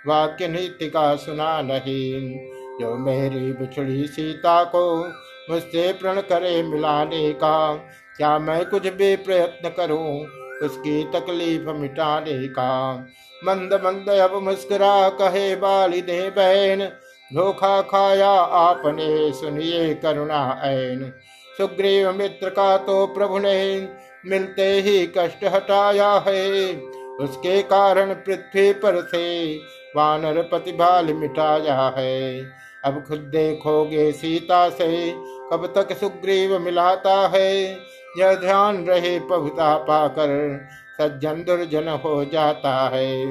[0.07, 2.35] वाक्य नीति का सुना नहीं।
[2.79, 5.05] जो मेरी बिछड़ी सीता को
[5.49, 7.75] मुझसे प्रण करे मिलाने का,
[8.17, 10.25] क्या मैं कुछ भी प्रयत्न करूँ
[10.63, 13.05] उसकी तकलीफ़ मिटाने का?
[13.43, 16.85] मंद मंद अब मुस्कुरा कहे बाली दे बहन,
[17.33, 21.13] धोखा खाया आपने, सुनिए करुणा ऐन।
[21.57, 23.87] सुग्रीव मित्र का तो प्रभु ने
[24.25, 26.73] मिलते ही कष्ट हटाया है।
[27.21, 29.55] उसके कारण पृथ्वी पर से
[29.95, 32.39] वानर प्रतिभाल मिटाया है।
[32.85, 35.13] अब खुद देखोगे सीता से,
[35.51, 37.77] कब तक सुग्रीव मिलाता है?
[38.17, 40.61] यह ध्यान रहे पहुता पाकर
[41.01, 43.25] सज्जन दुर्जन हो जाता है।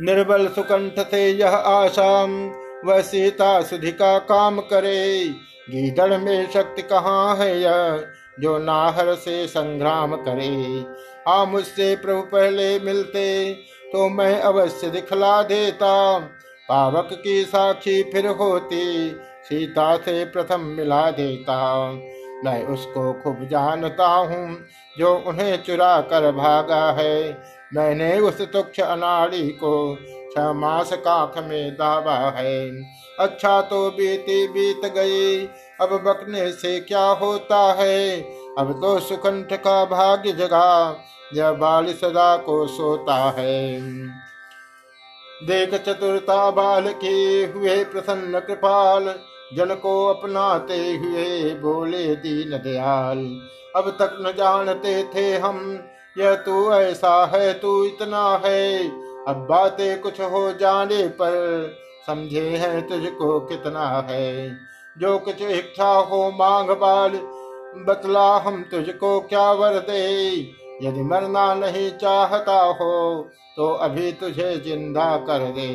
[0.00, 2.24] निर्बल सुकंठ से यह आशा
[2.84, 5.24] वह सीता सुधि का काम करे।
[5.70, 8.06] गीदड़ में शक्ति कहाँ है यह,
[8.40, 10.84] जो नाहर से संग्राम करे?
[11.28, 13.54] आ मुझसे प्रभु पहले मिलते
[13.92, 16.18] तो मैं अवश्य दिखला देता।
[16.68, 19.10] पावक की साक्षी फिर होती,
[19.44, 21.90] सीता से प्रथम मिला देता।
[22.44, 24.58] मैं उसको खूब जानता हूँ,
[24.98, 27.42] जो उन्हें चुरा कर भागा है।
[27.74, 29.96] मैंने उस तुक्ष अनाड़ी को
[30.32, 32.70] छह मास काख में दावा है।
[33.20, 35.46] अच्छा तो बीती बीत गई,
[35.80, 38.20] अब बकने से क्या होता है?
[38.58, 43.80] अब तो सुकंठ का भाग्य जगा यह बाल सदा को सोता है।
[45.46, 49.14] देख चतुरता बाल के हुए प्रसन्न कृपाल,
[49.54, 53.40] जन को अपनाते हुए बोले दीन दयाल।
[53.76, 55.84] अब तक न जानते थे हम,
[56.18, 58.88] यह तू ऐसा है, तू इतना है।
[59.28, 61.68] अब बातें कुछ हो जाने पर
[62.06, 64.56] समझे हैं तुझको कितना है।
[64.98, 67.10] जो कुछ इच्छा हो मांग बाल,
[67.84, 70.40] बतला हम तुझको क्या वर दे।
[70.82, 75.68] यदि मरना नहीं चाहता हो तो अभी तुझे ज़िंदा कर दे।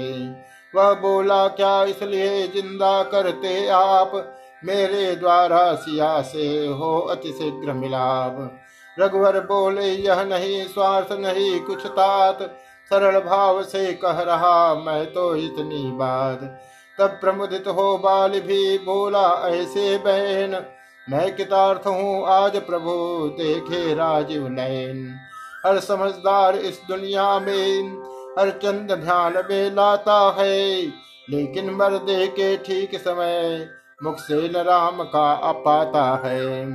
[0.73, 4.11] वह बोला, क्या इसलिए ज़िंदा करते आप?
[4.65, 8.37] मेरे द्वारा सिया से हो अति शीघ्र मिलाप।
[8.97, 12.41] रघुवर बोले, यह नहीं, स्वार्थ नहीं, कुछ तात।
[12.91, 16.39] सरल भाव से कह रहा, मैं तो इतनी बात।
[16.97, 20.53] तब प्रमुदित हो बाल भी बोला, ऐसे बहन
[21.09, 22.91] मैं कितार्थ हूँ आज प्रभु,
[23.37, 25.15] देखे राजीव नयन।
[25.65, 28.01] हर समझदार इस दुनिया में,
[28.39, 30.81] हर चंद ध्यान में लाता है।
[31.29, 33.69] लेकिन मर्दे के ठीक समय,
[34.03, 36.65] मुख से न राम का अपाता है।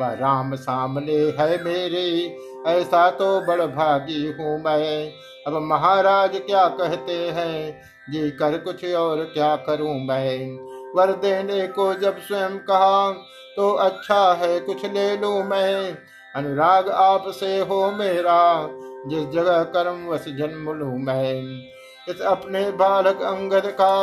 [0.00, 5.12] वह राम सामने है मेरे, ऐसा तो बड़ भागी हूँ मैं।
[5.46, 7.82] अब महाराज क्या कहते हैं?
[8.10, 10.58] जी कर कुछ और क्या करूँ मैं?
[10.96, 15.96] वर देने को जब स्वयं कहा तो अच्छा है, कुछ ले लूँ मैं।
[16.36, 18.68] अनुराग आपसे हो मेरा,
[19.06, 21.60] जिस जगह कर्म वस जन्म लू मैं।
[22.08, 23.94] इस अपने बालक अंगद का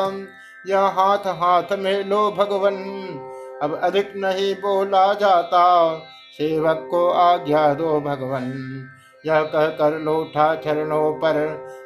[0.67, 2.77] यह हाथ हाथ में लो भगवन।
[3.61, 5.95] अब अधिक नहीं बोला जाता,
[6.37, 8.51] सेवक को आज्ञा दो भगवन।
[9.25, 11.35] यह कह कर लोठा चरणों पर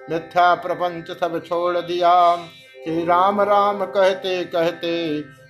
[0.09, 2.35] मिथ्या प्रपंच सब छोड़ दिया।
[2.83, 4.93] श्री राम राम कहते कहते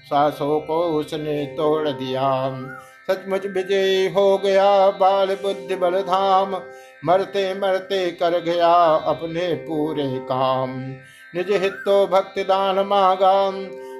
[0.05, 2.29] सासों को उसने तोड़ दिया
[3.11, 6.55] सचमुच विजय हो गया बाल बुद्धि बल धाम
[7.05, 8.73] मरते मरते कर गया
[9.05, 10.69] अपने पूरे काम।
[11.35, 13.51] निज हितो भक्ति दान मांगा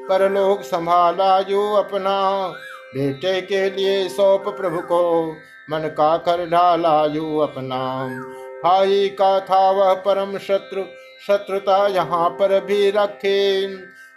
[0.09, 2.47] परलोक संभाला जो अपना।
[2.95, 5.31] बेटे के लिए सौंप प्रभु को।
[5.69, 7.79] मन का कर डाला यू अपना।
[8.63, 10.83] भाई का था वह परम शत्रु।
[11.27, 13.67] शत्रुता यहाँ पर भी रखे।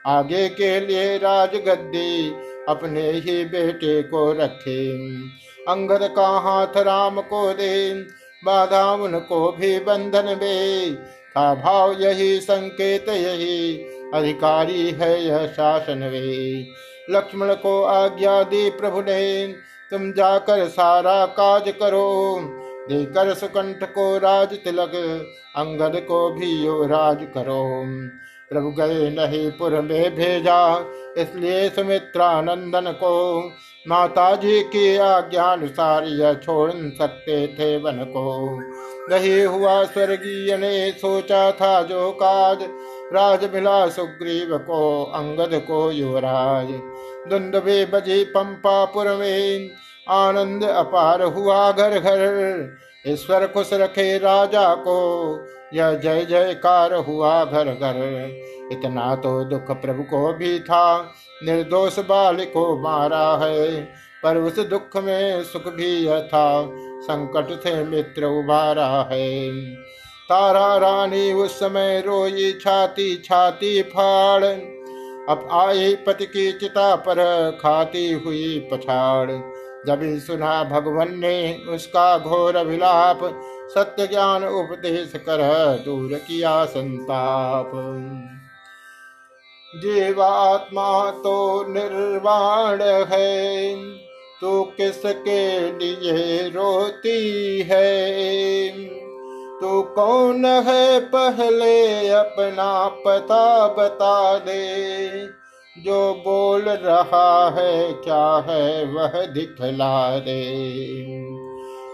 [0.06, 2.30] आगे के लिए राज गद्दी
[2.68, 4.96] अपने ही बेटे को रखे।
[5.68, 7.94] अंगद का हाथ राम को दे,
[8.44, 10.96] बाधा उनको भी बंधन में
[11.30, 13.76] था भाव यही, संकेत यही,
[14.14, 16.66] अधिकारी है यह शासन वे।
[17.10, 19.46] लक्ष्मण को आज्ञा दी प्रभु ने,
[19.90, 22.38] तुम जाकर सारा काज करो।
[22.88, 24.94] देकर सुकंठ को राज तिलक,
[25.56, 27.82] अंगद को भी यो राज करो।
[28.50, 30.60] प्रभु गए नहीं पुर में भेजा,
[31.18, 33.38] इसलिए सुमित्रा नंदन को
[33.86, 38.58] माता जी की आज्ञानुसार यह छोड़ सकते थे वन को।
[39.10, 42.62] नहीं हुआ स्वर्गीय ने सोचा था जो काज
[43.14, 46.70] राज मिला सुग्रीव को, अंगद को युवराज।
[47.30, 49.70] दुंदवे बजी पंपापुर में
[50.10, 52.76] आनंद अपार हुआ घर घर,
[53.06, 54.96] ईश्वर खुश रखे राजा को।
[55.74, 58.28] यह जय जयकार हुआ घर घर।
[58.72, 61.12] इतना तो दुख प्रभु को भी था।
[61.44, 63.82] निर्दोष बाल को मारा है,
[64.22, 69.50] पर उस दुख में सुख भी यह था। संकट से मित्र उबारा है।
[70.28, 74.44] तारा रानी उस समय रोई छाती छाती फाड़।
[75.28, 79.30] अब आए पति की चिता पर खाती हुई पछाड़।
[79.86, 83.20] जब सुना भगवान ने उसका घोर विलाप
[83.74, 85.38] सत्य ज्ञान उपदेश कर
[85.84, 87.70] दूर किया संताप।
[89.76, 93.76] जीवात्मा तो निर्वाण है
[94.40, 98.70] तो किसके लिए रोती है?
[99.60, 105.26] तू कौन है पहले अपना पता बता दे?
[105.82, 110.42] जो बोल रहा है, क्या है वह दिखला दे?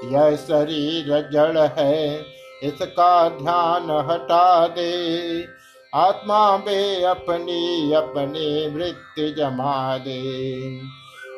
[0.05, 2.25] यह शरीर जड़ है,
[2.63, 5.45] इसका ध्यान हटा दे।
[5.95, 10.21] आत्मा में अपनी अपनी वृत्ति जमा दे।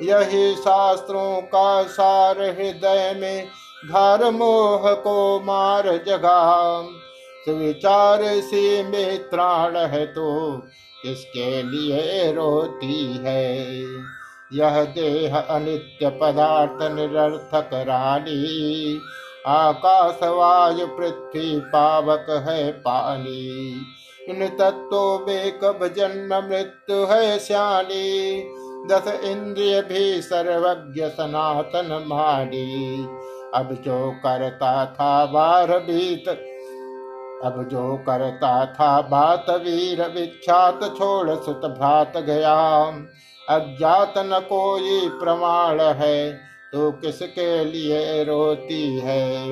[0.02, 3.46] यही शास्त्रों का सार हृदय में
[3.88, 6.82] घर मोह को मार जगा।
[7.44, 10.56] सुविचार से में त्राण है तो
[11.02, 13.64] किसके लिए रोती है?
[14.54, 19.00] यह देह अनित्य पदार्थ निरर्थक रानी
[19.46, 23.42] आकाश वायु पृथ्वी पावक है पानी
[24.28, 28.06] इन तत्वों में कब जन्म मृत्यु है श्यानी
[28.90, 33.06] दस इंद्रिय भी सर्वज्ञ सनातन मानी
[33.54, 36.28] अब जो करता था बार बीत,
[37.44, 42.56] अब जो करता था बात वीर विख्यात छोड़ सुत भ्रात गया।
[43.48, 46.32] अज्ञात न कोई प्रमाण है
[46.72, 49.46] तो किसके लिए रोती है?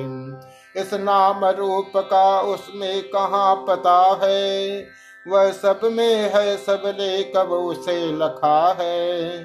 [0.75, 4.87] इस नाम रूप का उसमें कहाँ पता है?
[5.27, 9.41] वह सब में है, सबने कब उसे लखा है?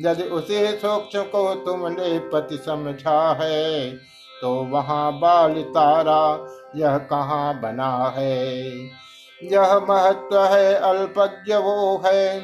[0.00, 3.90] यदि उसे सूक्ष्म को तुमने पति समझा है
[4.40, 6.46] तो वहाँ बाल तारा
[6.76, 8.62] यह कहाँ बना है?
[9.42, 12.40] यह महत्व है, अल्पज्ञ वो है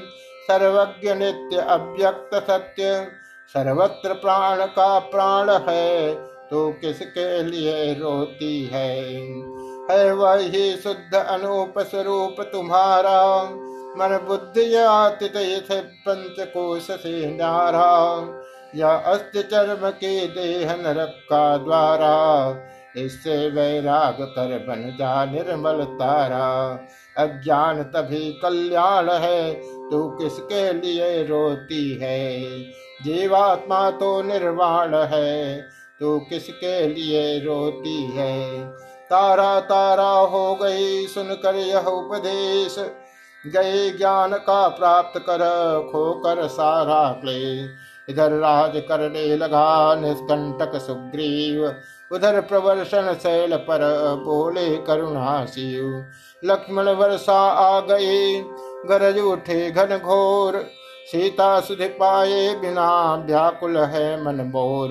[0.50, 3.08] सर्वज्ञ नित्य अव्यक्त सत्य।
[3.48, 6.14] सर्वत्र प्राण का प्राण है
[6.50, 8.96] तो किसके लिए रोती है?
[9.90, 13.44] है वही शुद्ध अनूप स्वरूप तुम्हारा।
[13.98, 14.74] मन बुद्धि
[16.08, 18.26] पंच कोश से नारा।
[18.76, 22.16] या अस्त चर्म के देह नरक का द्वारा।
[22.96, 26.74] इससे वैराग कर बन जा निर्मल तारा।
[27.18, 29.54] अज्ञान तभी कल्याण है,
[29.90, 32.40] तू किसके लिए रोती है?
[33.04, 35.60] जीवात्मा तो निर्वाण है,
[36.00, 38.66] तू किसके लिए रोती है?
[39.10, 42.78] तारा तारा हो गई सुनकर यह उपदेश,
[43.46, 45.38] गए ज्ञान का प्राप्त कर
[45.92, 47.70] खोकर सारा क्लेश।
[48.08, 51.74] इधर राज करने लगा निष्कंटक सुग्रीव,
[52.12, 53.80] उधर प्रवर्षण शैल पर
[54.24, 56.06] बोले करुणा शिव
[56.42, 58.40] लक्ष्मण वर्षा आ गए।
[58.88, 60.60] गरज उठे घन घोर।
[61.06, 64.88] सीता सुध पाए बिना व्याकुल है मन बोर।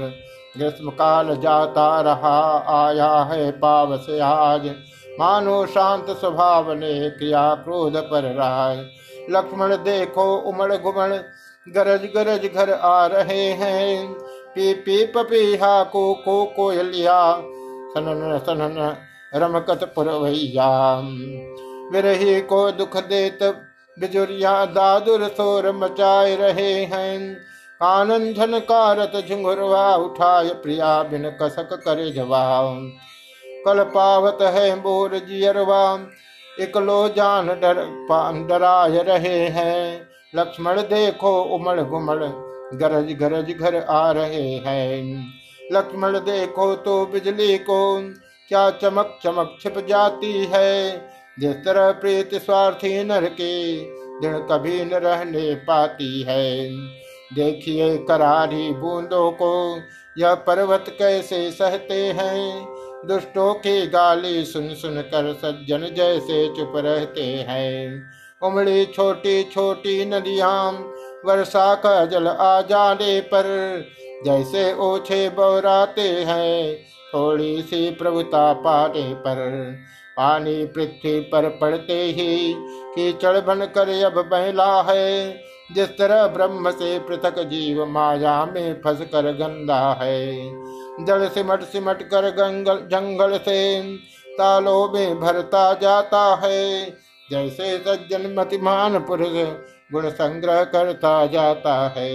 [0.57, 2.39] ग्रीष्म काल जाता रहा,
[2.77, 4.67] आया है पावस आज।
[5.19, 8.75] मानो शांत स्वभाव ने क्रिया क्रोध पर राय
[9.29, 11.13] लक्ष्मण देखो उमड़ घुमड़,
[11.67, 14.13] गरज गरज घर आ रहे हैं।
[14.55, 17.19] पी पी पपीहा को को कोयलिया
[17.93, 18.95] सनन सनन
[19.37, 20.69] रमकत पुरवैया
[21.91, 23.43] विरही को दुख देत,
[23.97, 27.35] बिजुरिया दादुर शोर मचाए रहे हैं।
[27.81, 32.91] कानन झनकारत झुंगुरवा उठाए प्रिया, बिन कसक करे जवाब
[33.65, 35.83] कल पावत है बोर जियरवा
[36.59, 37.83] इकलो जान डर
[38.47, 42.23] डराय रहे हैं। लक्ष्मण देखो उमड़ घुमड़
[42.73, 45.25] गरज गरज घर आ रहे हैं।
[45.73, 47.79] लक्ष्मण देखो तो बिजली को
[48.49, 50.97] क्या चमक चमक छिप जाती है?
[51.39, 53.77] जिस तरह प्रीत स्वार्थी नर के
[54.21, 56.69] दिन कभी न रहने पाती है।
[57.35, 59.81] देखिए करारी बूंदों को,
[60.17, 62.67] यह पर्वत कैसे सहते हैं?
[63.05, 68.03] दुष्टों की गाली सुन सुन कर सज्जन जैसे चुप रहते हैं।
[68.43, 70.71] उमड़ी छोटी छोटी नदियाँ,
[71.25, 73.43] वर्षा का जल आ जाने पर
[74.25, 76.77] जैसे ओछे बौराते हैं।
[77.17, 79.37] थोड़ी सी प्रभुता पाने पर,
[80.17, 82.55] पानी पृथ्वी पर पड़ते ही
[82.95, 85.41] कीचड़ बन कर अब बहला है।
[85.71, 90.51] जिस तरह ब्रह्म से पृथक जीव माया में फंस कर गंदा है,
[91.05, 93.81] जल सिमट सिमट कर गंगल, जंगल से
[94.29, 96.89] तालों में भरता जाता है।
[97.31, 99.33] जैसे सज्जन मतिमान पुरुष
[99.93, 102.11] गुण संग्रह करता जाता है।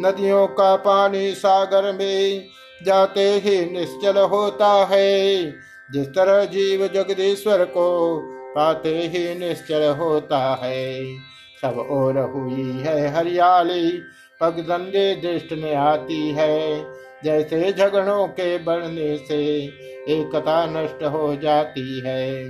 [0.00, 2.44] नदियों का पानी सागर में
[2.82, 5.44] जाते ही निश्चल होता है।
[5.92, 8.18] जिस तरह जीव जगदीश्वर को
[8.56, 11.04] पाते ही निश्चल होता है।
[11.62, 14.02] सब और हुई है हरियाली
[14.40, 16.84] पगदंडे दृष्ट में आती है।
[17.24, 19.44] जैसे झगड़ों के बढ़ने से
[20.08, 22.44] एकता नष्ट हो जाती है।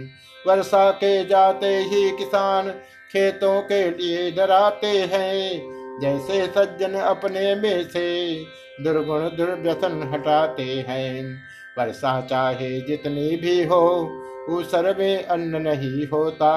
[0.47, 2.71] वर्षा के जाते ही किसान
[3.13, 8.37] खेतों के लिए डराते हैं। जैसे सज्जन अपने में से
[8.81, 11.43] दुर्गुण दुर्व्यसन हटाते हैं।
[11.79, 14.13] वर्षा चाहे जितनी भी हो
[14.49, 16.53] ऊसर में अन्न नहीं होता।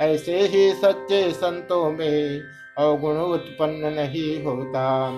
[0.00, 2.40] ऐसे ही सच्चे संतों में
[2.78, 5.08] अवगुण उत्पन्न नहीं होता।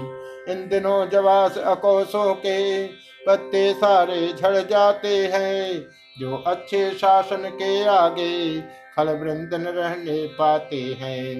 [0.48, 2.86] इन दिनों जवास अकोशों के
[3.26, 5.86] पत्ते सारे झड़ जाते हैं।
[6.20, 8.60] जो अच्छे शासन के आगे
[8.96, 11.34] खल वृंदन रहने पाते हैं।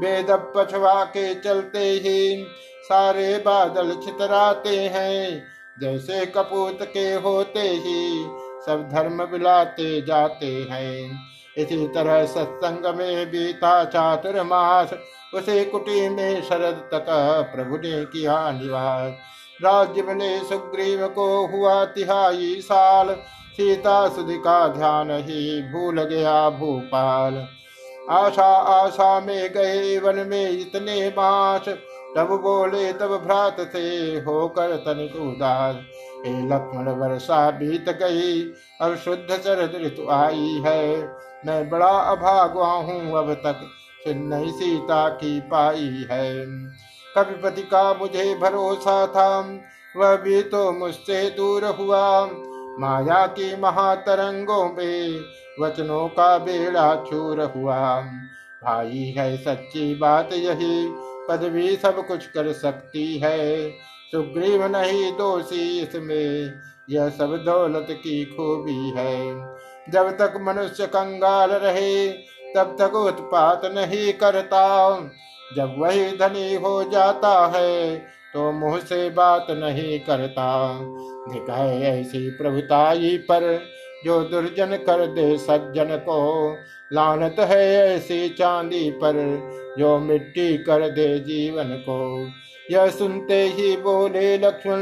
[0.00, 0.26] वेद
[0.56, 2.46] पछवा के चलते ही
[2.84, 5.42] सारे बादल छितराते हैं।
[5.80, 8.24] जैसे कपूत के होते ही
[8.66, 11.20] सब धर्म बिलाते जाते हैं।
[11.58, 14.94] इसी तरह सत्संग में बीता चातुर्मास,
[15.34, 17.06] उसे कुटी में शरद तक
[17.54, 19.12] प्रभु ने किया निवास।
[19.64, 23.16] राज्य मिले सुग्रीव को हुआ तिहाई साल
[23.52, 27.46] सीता सुधि का ध्यान ही भूल गया भूपाल।
[28.10, 31.68] आशा आशा में गए वन में इतने मास
[32.16, 33.88] तब बोले, तब भ्रात से
[34.20, 35.76] होकर तनिक उदास।
[36.26, 38.42] हे लक्ष्मण, वर्षा बीत गई,
[38.80, 41.02] अब शुद्ध शरद ऋतु आई है।
[41.46, 43.66] मैं बड़ा अभागा हूँ अब तक
[44.08, 46.46] नहीं सीता की पाई है।
[47.14, 49.40] कविपति का मुझे भरोसा था,
[49.96, 52.28] वह भी तो मुझसे दूर हुआ।
[52.80, 55.20] माया की महातरंगों में
[55.60, 58.00] वचनों का बेड़ा छूर हुआ।
[58.64, 60.88] भाई है सच्ची बात यही,
[61.28, 63.70] पदवी सब कुछ कर सकती है।
[64.12, 66.54] सुग्रीव नहीं दोषी इसमें,
[66.90, 69.34] यह सब दौलत की खूबी है।
[69.90, 72.08] जब तक मनुष्य कंगाल रहे,
[72.56, 74.96] तब तक उत्पात नहीं करता।
[75.56, 77.96] जब वही धनी हो जाता है
[78.34, 80.78] तो मुँह से बात नहीं करता।
[81.32, 83.62] दिखाए ऐसी प्रभुताई पर
[84.04, 86.56] जो दुर्जन कर दे सज्जन को।
[86.92, 89.14] लानत है ऐसी चांदी पर
[89.78, 92.28] जो मिट्टी कर दे जीवन को।
[92.70, 94.80] यह सुनते ही बोले लक्ष्मण,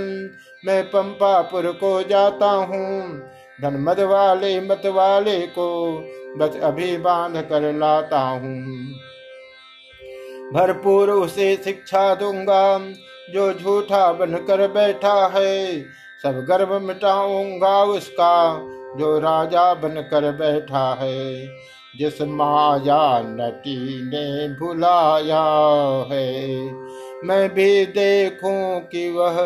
[0.66, 3.22] मैं पंपापुर को जाता हूँ।
[3.62, 5.98] धन मद वाले, मत वाले को
[6.36, 8.64] बस अभी बाँध कर लाता हूँ।
[10.52, 12.78] भरपूर उसे शिक्षा दूँगा।
[13.32, 15.80] जो झूठा बनकर बैठा है,
[16.22, 18.58] सब गर्व मिटाऊँगा उसका,
[18.98, 21.46] जो राजा बनकर बैठा है,
[21.98, 25.44] जिस माया नटी ने भुलाया
[26.12, 26.60] है।
[27.24, 29.40] मैं भी देखूँ कि वह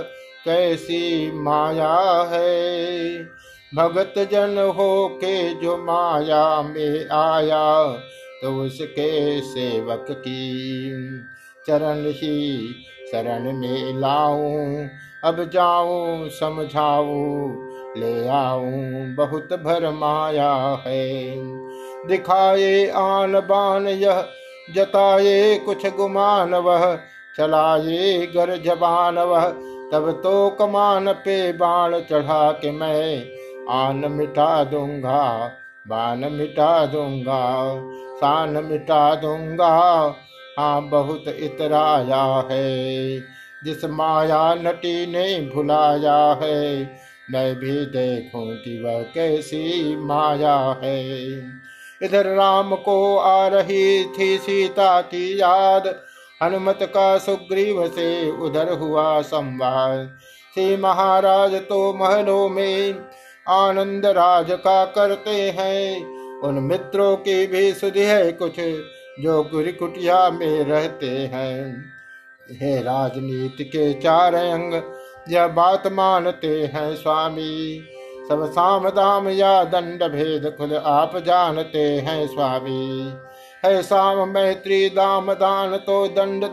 [0.45, 1.95] कैसी माया
[2.32, 3.18] है।
[3.74, 7.93] भगत जन हो के जो माया में आया
[8.43, 10.91] तो उसके सेवक की
[11.66, 12.74] चरण ही
[13.14, 14.88] शरण में लाऊं
[15.24, 17.54] अब जाऊँ, समझाऊं,
[17.96, 21.34] ले आऊँ। बहुत भर माया है।
[22.06, 24.24] दिखाए आन बान यह,
[24.74, 26.98] जताए कुछ गुमान वह,
[27.38, 29.44] चलाए गर जबान वह।
[29.92, 33.24] तब तो कमान पे बाण चढ़ा के मैं
[33.70, 35.52] आन मिटा दूँगा
[35.88, 37.74] बान मिटा दूँगा,
[38.16, 40.14] शान मिटा दूँगा।
[40.59, 43.20] हाँ बहुत इतराया है।
[43.64, 46.84] जिस माया नटी ने भुलाया है,
[47.30, 51.24] मैं भी देखूँ कि वह कैसी माया है।
[52.02, 55.94] इधर राम को आ रही थी सीता की याद,
[56.42, 60.18] हनुमत का सुग्रीव से उधर हुआ संवाद।
[60.55, 62.94] श्री महाराज तो महलों में
[63.48, 66.05] आनंद राज का करते हैं,
[66.40, 68.61] उन मित्रों की भी सुधि है कुछ।
[69.20, 71.84] जो गुरी कुटिया में रहते हैं।
[72.62, 74.82] हे राजनीति के चार अंग,
[75.28, 77.82] यह बात मानते हैं स्वामी।
[78.28, 83.12] सब साम दाम या दंड भेद खुद आप जानते हैं स्वामी।
[83.64, 86.44] है साम मैत्री दाम दान तो दंड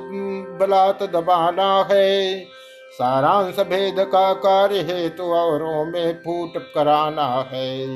[0.59, 2.39] बलात् दबाना है।
[2.91, 7.87] सारांश भेद का कार्य हेतु औरों में फूट कराना है।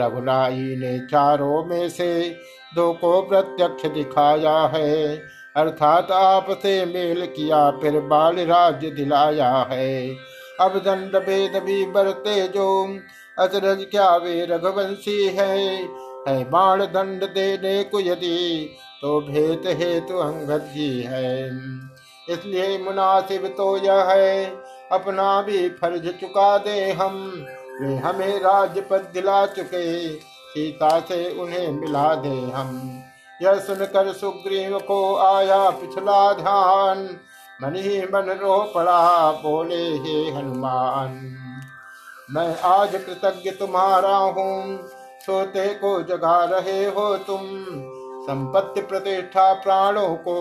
[0.00, 2.36] रघुनाई ने चारों में से
[2.74, 5.16] दो को प्रत्यक्ष दिखाया है।
[5.56, 10.16] अर्थात आपसे मेल किया, फिर बाल राज्य दिलाया है।
[10.60, 12.98] अब दंड भेद भी बरते जो
[13.38, 15.58] अचरज क्या वे रघुवंशी है।
[16.28, 18.70] है बाण दंड देने को यदि
[19.02, 21.48] तो भेद हेतु अंगद जी है।
[22.30, 24.46] इसलिए मुनासिब तो यह है,
[24.92, 27.46] अपना भी फ़र्ज़ चुका दे हम।
[27.80, 33.02] वे हमें राज्य पद दिला चुके, सीता से उन्हें मिला दे हम।
[33.42, 37.18] यह सुनकर सुग्रीव को आया पिछला ध्यान।
[37.62, 41.36] मन ही मन रो पड़ा, बोले, हे हनुमान,
[42.30, 44.78] मैं आज कृतज्ञ तुम्हारा हूँ।
[45.26, 47.40] सोते को जगा रहे हो तुम।
[48.24, 50.34] संपत्ति प्रतिष्ठा प्राणों को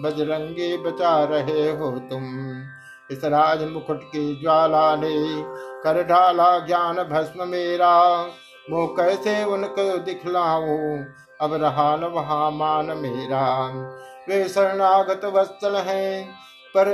[0.00, 2.24] बजरंगी बचा रहे हो तुम।
[3.10, 5.42] इस राज मुकुट की ज्वाला ने
[5.86, 8.26] कर डाला ज्ञान भस्म मेरा।
[8.70, 11.04] वो कैसे उनको दिखलाऊ
[11.40, 13.66] अब रहा न वहाँ मान मेरा।
[14.28, 16.34] वे शरणागत वत्सल हैं,
[16.76, 16.88] पर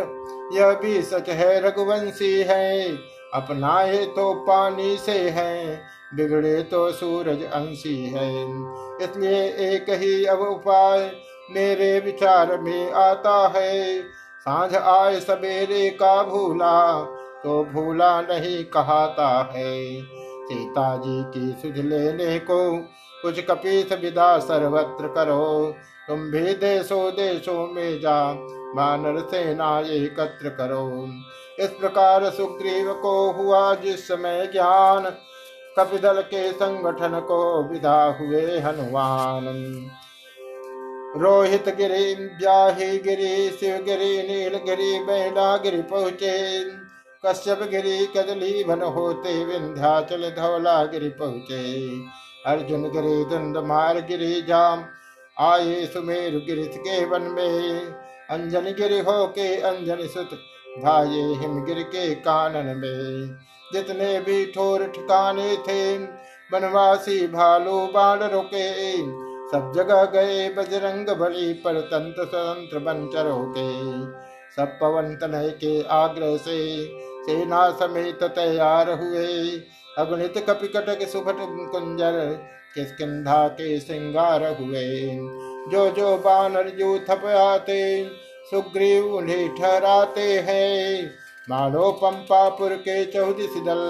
[0.52, 2.92] यह भी सच है, रघुवंशी है।
[3.34, 5.80] अपनाए तो पानी से है,
[6.14, 8.44] बिगड़े तो सूरज अंशी है।
[9.02, 11.12] इसलिए एक ही अब उपाय
[11.50, 14.02] मेरे विचार में आता है।
[14.40, 17.06] साँझ आए सवेरे का भूला
[17.44, 20.02] तो भूला नहीं कहता है।
[20.42, 22.76] सीता जी की सुध लेने को
[23.22, 25.74] कुछ कपीस विदा सर्वत्र करो।
[26.08, 28.34] तुम भी देशो देशों में जा,
[28.74, 31.08] मानर सेना एकत्र करो।
[31.60, 35.12] इस प्रकार सुग्रीव को हुआ जिस समय ज्ञान,
[35.78, 39.44] कपिदल के संगठन को विदा हुए हनुमान।
[41.16, 46.81] रोहित गिरी, ब्याही गिरी शिव गिरी नील गिरी बैला गिरी पहुँचे।
[47.24, 51.60] कश्यप गिरी कदली भन होते विंध्याचल धौला गिरी पहुँचे
[52.46, 54.84] अर्जुन गिरी दंड मार गिरी जाम
[55.36, 57.80] आए सुमेरु गिरी के वन में
[58.30, 60.30] अंजन गिरी हो के अंजन सुत
[60.82, 63.38] भाये हिमगिर के कानन में
[63.72, 65.82] जितने भी ठोर ठिकाने थे
[66.52, 68.68] बनवासी भालू बाल रुके।
[69.52, 73.80] सब जगह गए बजरंग बली पर तंत्र स्वतंत्र हो गए
[74.56, 76.58] सब पवन तनय के आग्रह से
[77.26, 79.26] सेना समेत तैयार हुए
[79.98, 81.36] अगणित कपिकटक सुभट
[81.72, 82.18] कुंजर
[82.74, 84.86] किसकिधा के श्रृंगार हुए।
[85.72, 87.82] जो जो बानर जो थप आते
[88.50, 91.10] सुग्रीव उन्हें ठहराते हैं।
[91.48, 93.82] मानो पंपापुर के चौदिस दल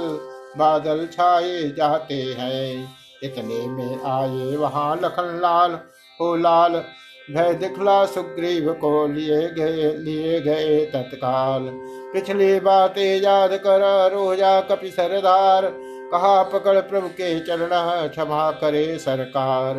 [0.58, 2.88] बादल छाए जाते हैं।
[3.22, 5.78] इतने में आए वहाँ लखन लाल
[6.20, 6.82] हो लाल
[7.30, 11.70] भय दिखला सुग्रीव को लिए गए लिए गए तत्काल।
[12.12, 15.70] पिछली बातें याद कर, रोजा कपि सरदार,
[16.12, 17.70] कहा पकड़ प्रभु के चरण,
[18.08, 19.76] क्षमा करे सरकार।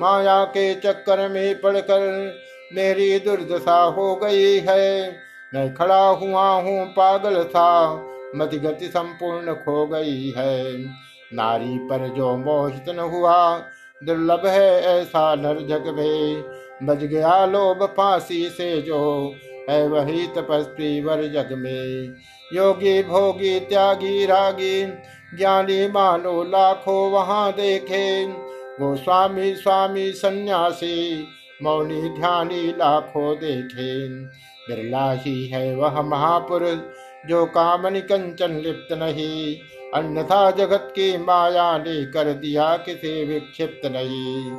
[0.00, 2.34] माया के चक्कर में पड़कर
[2.74, 5.12] मेरी दुर्दशा हो गई है।
[5.54, 7.94] मैं खड़ा हुआ हूँ, पागल था
[8.36, 10.78] मत गति संपूर्ण खो गई है।
[11.32, 13.58] नारी पर जो मोहित न हुआ,
[14.04, 19.34] दुर्लभ है ऐसा नर जग में। बज गया लोभ फांसी से जो
[19.70, 22.14] है वही तपस्वी वर जग में।
[22.54, 24.84] योगी भोगी त्यागी रागी,
[25.36, 28.26] ज्ञानी मानो लाखों वहाँ देखे।
[28.80, 31.26] वो स्वामी स्वामी सन्यासी,
[31.62, 34.08] मौनी, ध्यानी लाखों देखे।
[34.66, 36.78] बिरला ही है वह महापुरुष
[37.26, 39.56] जो कामनि कंचन लिप्त नहीं।
[39.94, 44.50] अन्यथा जगत की माया ने कर दिया किसी विक्षिप्त नहीं।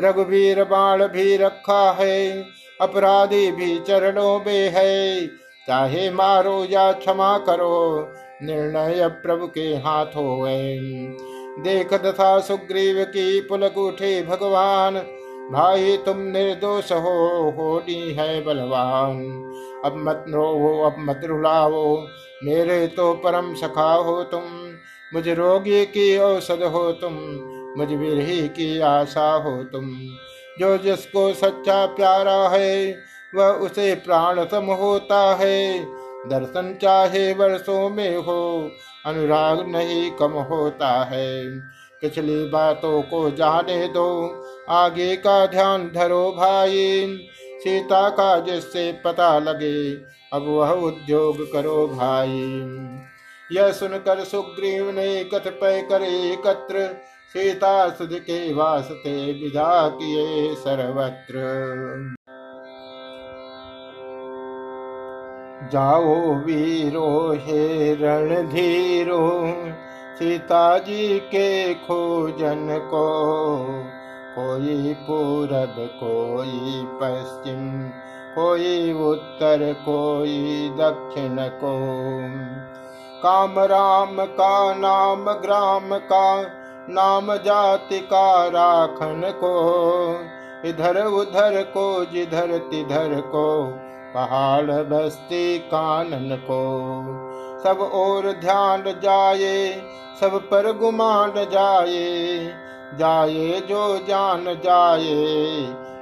[0.00, 2.44] रघुवीर बाण भी रखा है,
[2.80, 5.26] अपराधी भी चरणों में है।
[5.66, 10.46] चाहे मारो या क्षमा करो, निर्णय प्रभु के हाथ हो।
[11.62, 14.94] देख दशा सुग्रीव की पुलक उठे, भगवान,
[15.52, 19.16] भाई तुम निर्दोष हो होनी है बलवान।
[19.84, 22.06] अब मत रोवो, अब मत रुलाओ
[22.44, 24.42] मेरे तो परम सखा हो तुम,
[25.14, 27.12] मुझ रोगी की औषध हो तुम।
[27.76, 29.90] मुझ विरही की आशा हो तुम।
[30.58, 32.96] जो जिसको सच्चा प्यारा है,
[33.34, 35.84] वह उसे प्राण सम होता है।
[36.28, 38.70] दर्शन चाहे वर्षों में हो,
[39.06, 41.60] अनुराग नहीं कम होता है।
[42.00, 47.18] पिछली बातों को जाने दो, आगे का ध्यान धरो भाई।
[47.58, 49.94] सीता का जिससे पता लगे,
[50.32, 52.62] अब वह उद्योग करो भाई।
[53.52, 56.94] यह सुनकर सुग्रीव ने कथपय करे एकत्र
[57.32, 61.36] सीता सुध के वास्ते विदा किए सर्वत्र।
[65.72, 69.54] जाओ वीरो, हे रणधीरो,
[70.18, 73.06] सीता जी के खोजन को।
[74.38, 77.88] कोई पूरब, कोई पश्चिम,
[78.34, 81.76] कोई उत्तर, कोई दक्षिण को।
[83.26, 86.42] काम राम का नाम ग्राम का,
[86.88, 90.12] नाम जाति का राखन को।
[90.68, 93.72] इधर उधर को, जिधर तिधर को,
[94.14, 96.60] पहाड़ बस्ती कानन को।
[97.64, 99.82] सब और ध्यान जाए,
[100.20, 102.38] सब पर गुमान जाए
[102.94, 105.14] जाए जो जान जाए,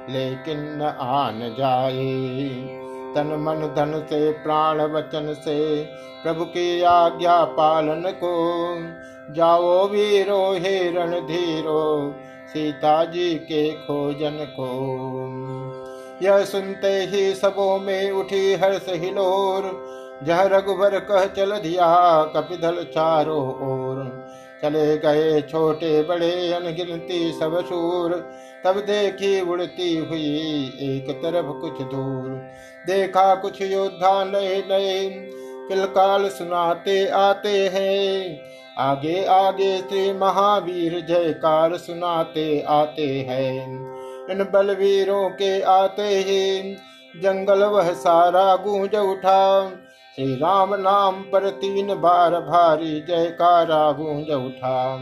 [0.09, 2.84] लेकिन आन जाए।
[3.15, 5.83] तन मन धन से, प्राण वचन से
[6.23, 8.33] प्रभु की आज्ञा पालन को।
[9.33, 12.15] जाओ वीरो हे रणधीरो
[12.47, 14.67] सीता जी के खोजन को।
[16.21, 23.47] यह सुनते ही सबों में उठी हर्ष हिलोर। जह रघुबर कह चल दिया, कपिधल चारों
[23.47, 23.84] ओर।
[24.65, 28.11] चले गए छोटे बड़े अनगिनती सब सूर
[28.65, 30.29] तब देखी उड़ती हुई
[30.81, 32.29] एक तरफ़ कुछ दूर।
[32.87, 35.09] देखा कुछ योद्धा नए नए,
[35.69, 38.39] किलकाल सुनाते आते हैं।
[38.77, 43.67] आगे आगे श्री महावीर जयकार सुनाते आते हैं।
[44.31, 46.75] इन बलवीरों के आते ही।
[47.21, 49.71] जंगल वह सारा गूंज उठा।
[50.15, 54.97] श्री राम नाम पर तीन बार भारी जयकारा गूंज उठा।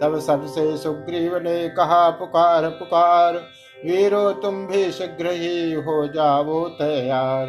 [0.00, 3.36] तब सबसे सुग्रीव ने कहा, पुकार पुकार,
[3.78, 7.48] वीरो तुम भी शीघ्र ही हो जाओ तैयार।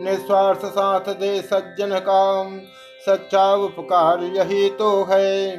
[0.00, 2.58] निस्वार्थ साथ दे सज्जन काम,
[3.06, 5.56] सच्चा उपकार यही तो है।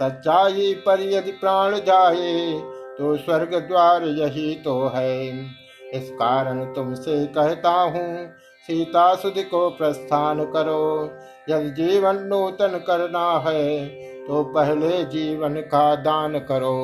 [0.00, 2.52] सच्चाई पर यदि प्राण जाए
[2.98, 5.30] तो स्वर्ग द्वार यही तो है।
[5.94, 8.34] इस कारण तुमसे कहता हूँ
[8.68, 10.84] सीता सुध को प्रस्थान करो
[11.50, 13.86] यदि जीवन नूतन करना है
[14.26, 16.78] तो पहले जीवन का दान करो।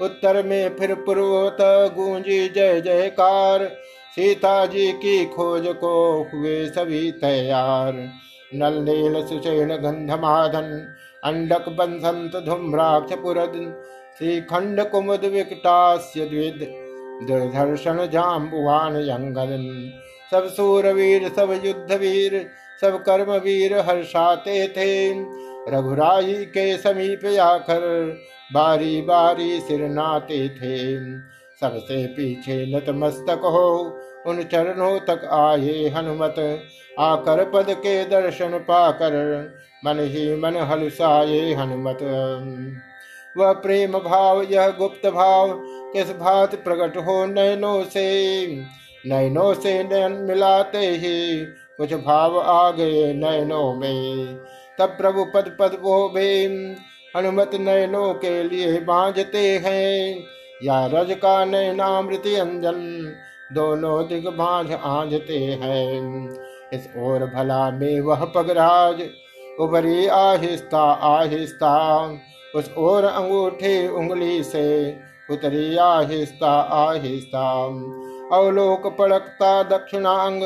[0.00, 1.56] उत्तर में फिर पूर्वत
[1.94, 3.64] गूंजी जय जयकार।
[4.16, 5.94] सीता जी की खोज को
[6.24, 7.92] हुए सभी तैयार।
[8.54, 10.70] नल नील सुचैन गंधमाधन
[11.22, 13.52] अंडक बंसंत धूम्राक्ष पुरद,
[14.18, 16.66] श्रीखंड कुमुद विकटास्य द्विद,
[17.28, 19.52] दुर्धर्षण जाम्बुवान यंगन
[20.30, 22.50] सब सूरवीर, सब युद्ध वीर
[22.80, 25.10] सब कर्म वीर हर्षाते थे।
[25.68, 27.80] रघुराई के समीप आकर
[28.52, 31.04] बारी बारी सिर नाते थे।
[31.60, 36.60] सबसे पीछे नतमस्तक हो, उन चरणों तक आए हनुमत।
[36.98, 39.44] आकर पद के दर्शन पाकर
[39.84, 41.98] मन ही मन हलसाए हनुमत।
[43.36, 45.60] वह प्रेम भाव, यह गुप्त भाव,
[45.92, 48.80] किस भात प्रकट हो नैनों से?
[49.06, 51.44] नैनों से नैन मिलाते ही
[51.76, 54.36] कुछ भाव आ गए नैनों में।
[54.78, 56.46] तब प्रभु पद पद वो भी
[57.16, 60.24] हनुमत नैनों के लिए बांझते हैं।
[60.64, 62.80] या रज का नैनामृत अंजन
[63.52, 66.28] दोनों दिग बांझ आंझते हैं।
[66.72, 69.02] इस ओर भला में वह पगराज
[69.60, 71.76] उभरी आहिस्ता आहिस्ता
[72.56, 74.96] उस ओर अंगूठे उंगली से
[75.30, 77.42] उतरी आहिस्ता आहिस्ता।
[78.32, 80.42] अवलोक पड़कता दक्षिणांग।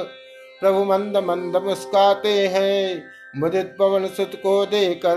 [0.61, 3.05] प्रभु मंद मंद मुस्काते हैं।
[3.37, 5.16] मुदित पवन सुत को देकर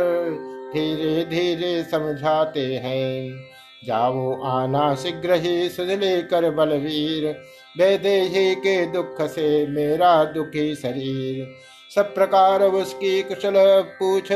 [0.74, 3.44] धीरे धीरे समझाते हैं।
[3.86, 7.32] जाओ आना शीघ्र ही सुध लेकर बलवीर।
[7.78, 11.56] बेदेही के दुख से मेरा दुखी शरीर।
[11.96, 13.54] सब प्रकार उसकी कुशल
[14.00, 14.32] पूछ,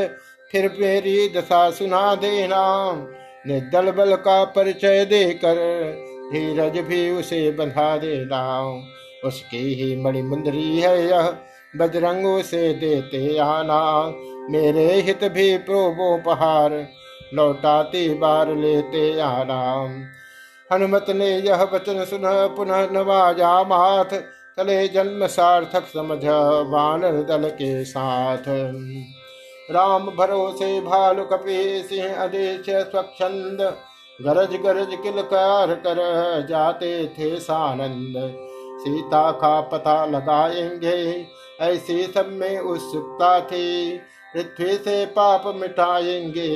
[0.52, 2.92] फिर मेरी दशा सुना देना।
[3.46, 5.56] निर्दल बल का परिचय देकर
[6.32, 8.66] धीरज भी उसे बंधा देना।
[9.24, 11.34] उसकी ही मणि मुंदरी है यह,
[11.76, 14.12] बजरंगों से देते आना।
[14.50, 16.88] मेरे हित भी प्रोबोपहार
[17.34, 19.88] लौटाती बार लेते आना।
[20.72, 24.14] हनुमत ने यह वचन सुन पुनः नवाजा माथ,
[24.56, 26.24] चले जन्म सार्थक समझ
[26.70, 28.44] वानर दल के साथ।
[29.70, 33.76] राम भरोसे भालु कपि सिंह आदेश स्वच्छंद
[34.20, 35.96] गरज गरज किलकार कर
[36.48, 38.14] जाते थे सानंद।
[38.80, 41.26] सीता का पता लगाएँगे,
[41.60, 43.98] ऐसी सब में उत्सुकता थी।
[44.36, 46.48] पृथ्वी से पाप मिटाएँगे,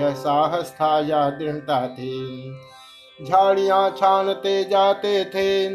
[0.00, 2.52] यह साहस था, या दृढ़ता थी।
[3.24, 5.68] झाड़ियाँ छानते जाते थे,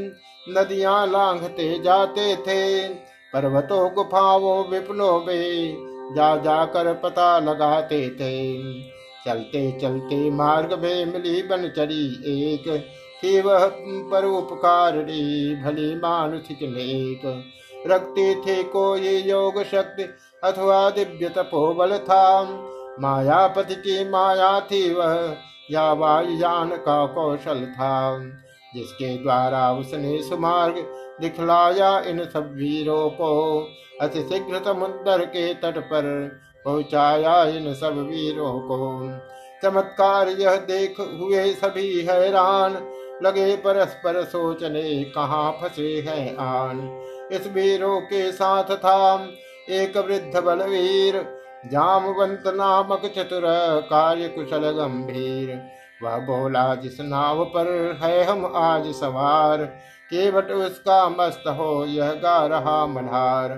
[0.52, 2.88] नदियाँ लांघते जाते थे,
[3.34, 5.78] पर्वतों, गुफाओं विपनों में
[6.16, 8.58] जा जाकर पता लगाते थे।
[9.28, 12.68] चलते चलते मार्ग में मिली बनचरी एक।
[13.24, 13.66] थी वह
[14.12, 17.22] परोपकारिणी भली मानुषिक नेक
[17.88, 20.04] रखती थी कोई योग शक्ति,
[20.44, 22.44] अथवा दिव्य तपोबल था
[23.00, 25.36] मायापति की माया थी वह,
[25.72, 28.20] या वायुयान का कौशल था
[28.76, 30.76] जिसके द्वारा उसने सुमार्ग
[31.22, 33.34] दिखलाया इन सब वीरों को।
[34.02, 36.06] अति शीघ्र समुद्र के तट पर
[36.68, 38.78] पहुँचाया इन सब वीरों को।
[39.64, 42.74] चमत्कार यह देख हुए सभी हैरान,
[43.24, 46.82] लगे परस्पर सोचने कहाँ फंसे हैं आन।
[47.32, 49.28] इस वीरों के साथ था
[49.70, 51.16] एक वृद्ध बलवीर,
[51.66, 53.44] जामवंत नामक चतुर
[53.90, 55.50] कार्य कुशल गंभीर।
[56.04, 57.68] वह बोला, जिस नाव पर
[58.04, 59.64] है हम आज सवार,
[60.12, 63.52] केवट उसका मस्त हो, यह गा रहा मल्हार।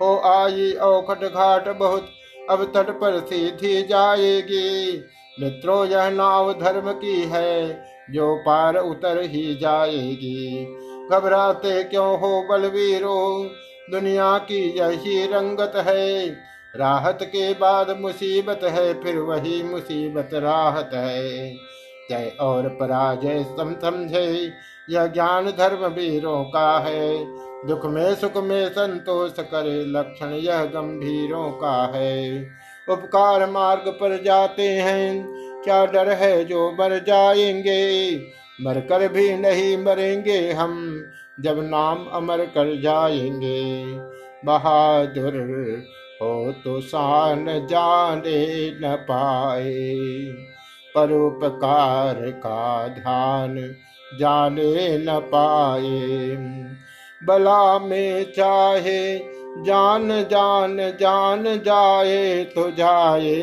[0.00, 2.08] हो आई औखट घाट बहुत
[2.50, 5.04] अब तट पर सीधी जाएगी।
[5.40, 10.64] मित्रों, यह नाव धर्म की है, जो पार उतर ही जाएगी।
[11.12, 13.50] घबराते क्यों हो बलवीरो?
[13.90, 16.28] दुनिया की यही रंगत है।
[16.76, 21.54] राहत के बाद मुसीबत है, फिर वही मुसीबत राहत है।
[22.10, 24.52] जय और पराजय सम समझे,
[24.90, 27.24] यह ज्ञान धर्म वीरों का है।
[27.68, 32.46] दुख में सुख में संतोष करे, लक्षण यह गंभीरों का है।
[32.88, 35.26] उपकार मार्ग पर जाते हैं,
[35.62, 38.16] क्या डर है जो मर जाएँगे?
[38.60, 41.04] मर कर भी नहीं मरेंगे हम,
[41.40, 43.84] जब नाम अमर कर जाएँगे।
[44.44, 45.36] बहादुर
[46.22, 49.94] हो तो शान जाने न पाए
[50.94, 53.74] परोपकार का ध्यान
[54.18, 56.14] जाने न पाए।
[57.24, 59.18] बला में चाहे,
[59.62, 63.40] जान जान जान जाए तो जाए।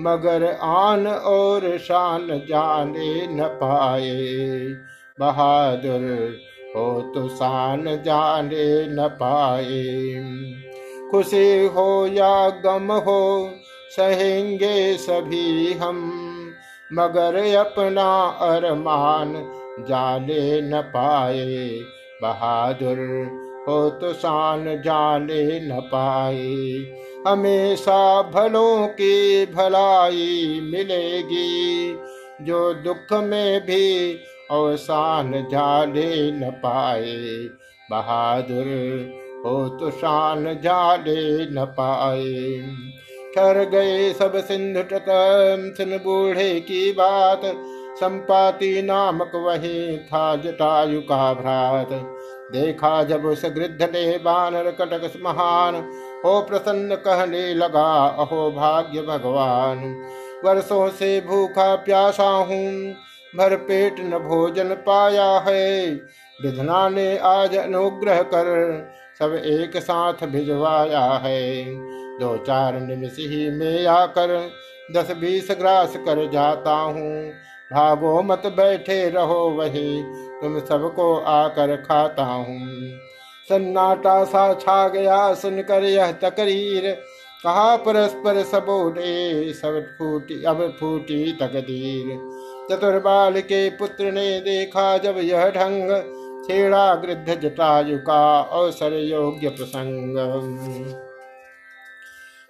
[0.00, 4.26] मगर आन और शान जाने न पाए।
[5.20, 6.36] बहादुर
[6.76, 10.22] हो तो शान जाने न पाए।
[11.10, 13.50] खुशी हो या गम हो,
[13.90, 16.22] सहेंगे सभी हम।
[16.92, 19.34] मगर अपना अरमान
[19.88, 21.80] जाने न पाए।
[22.22, 22.98] बहादुर
[23.68, 26.54] हो तो शान जाने न पाए
[27.28, 31.92] हमेशा भलों की भलाई मिलेगी,
[32.42, 34.12] जो दुख में भी
[34.50, 37.16] अवसान जाने न पाए।
[37.90, 38.66] बहादुर
[39.46, 42.60] हो तो शान जाले न पाए।
[43.34, 44.82] ठर गए सब सिंधु
[45.74, 47.40] सिन बूढ़े की बात।
[47.96, 51.88] संपाति नामक वही था जटायु का भ्रात।
[52.52, 55.74] देखा जब उस गृद्ध ने बानर कटक महान,
[56.24, 59.78] हो प्रसन्न कहने लगा, अहो भाग्य भगवान,
[60.44, 62.94] वर्षों से भूखा प्यासा हूँ,
[63.36, 65.90] भर पेट न भोजन पाया है।
[66.38, 68.46] विधना ने आज अनुग्रह कर,
[69.18, 71.64] सब एक साथ भिजवाया है।
[72.20, 74.38] दो चार निमिष ही में आकर
[74.92, 77.32] दस बीस ग्रास कर जाता हूँ
[77.70, 80.02] भागो मत बैठे रहो वही,
[80.40, 82.68] तुम सबको आकर खाता हूँ।
[83.48, 86.90] सन्नाटा सा छा गया सुनकर यह तकरीर,
[87.44, 92.16] कहा परस्पर सबोले सब फूटी, अब फूटी तकदीर।
[92.70, 95.90] चतुर्बाल के पुत्र ने देखा जब यह ढंग,
[96.46, 100.16] छेड़ा गृद्ध जटायु का अवसर योग्य प्रसंग।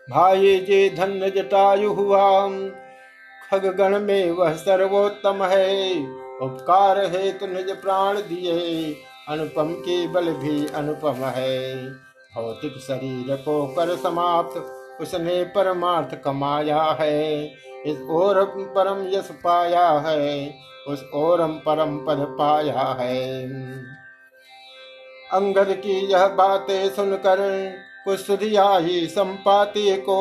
[0.08, 2.26] भाई जी, धन्य जटायु हुआ।
[3.50, 6.00] खगगण में वह सर्वोत्तम है
[6.42, 8.92] उपकार है तो निज प्राण दिए,
[9.28, 11.84] अनुपम के बल भी अनुपम है।
[12.34, 14.58] भौतिक शरीर को कर समाप्त,
[15.00, 17.44] उसने परमार्थ कमाया है।
[17.86, 20.54] इस ओर परम यश पाया है,
[20.88, 23.42] उस ओरम परम पद पाया है।
[25.32, 27.38] अंगद की यह बातें सुनकर
[28.04, 30.18] कुछ ही संपाति को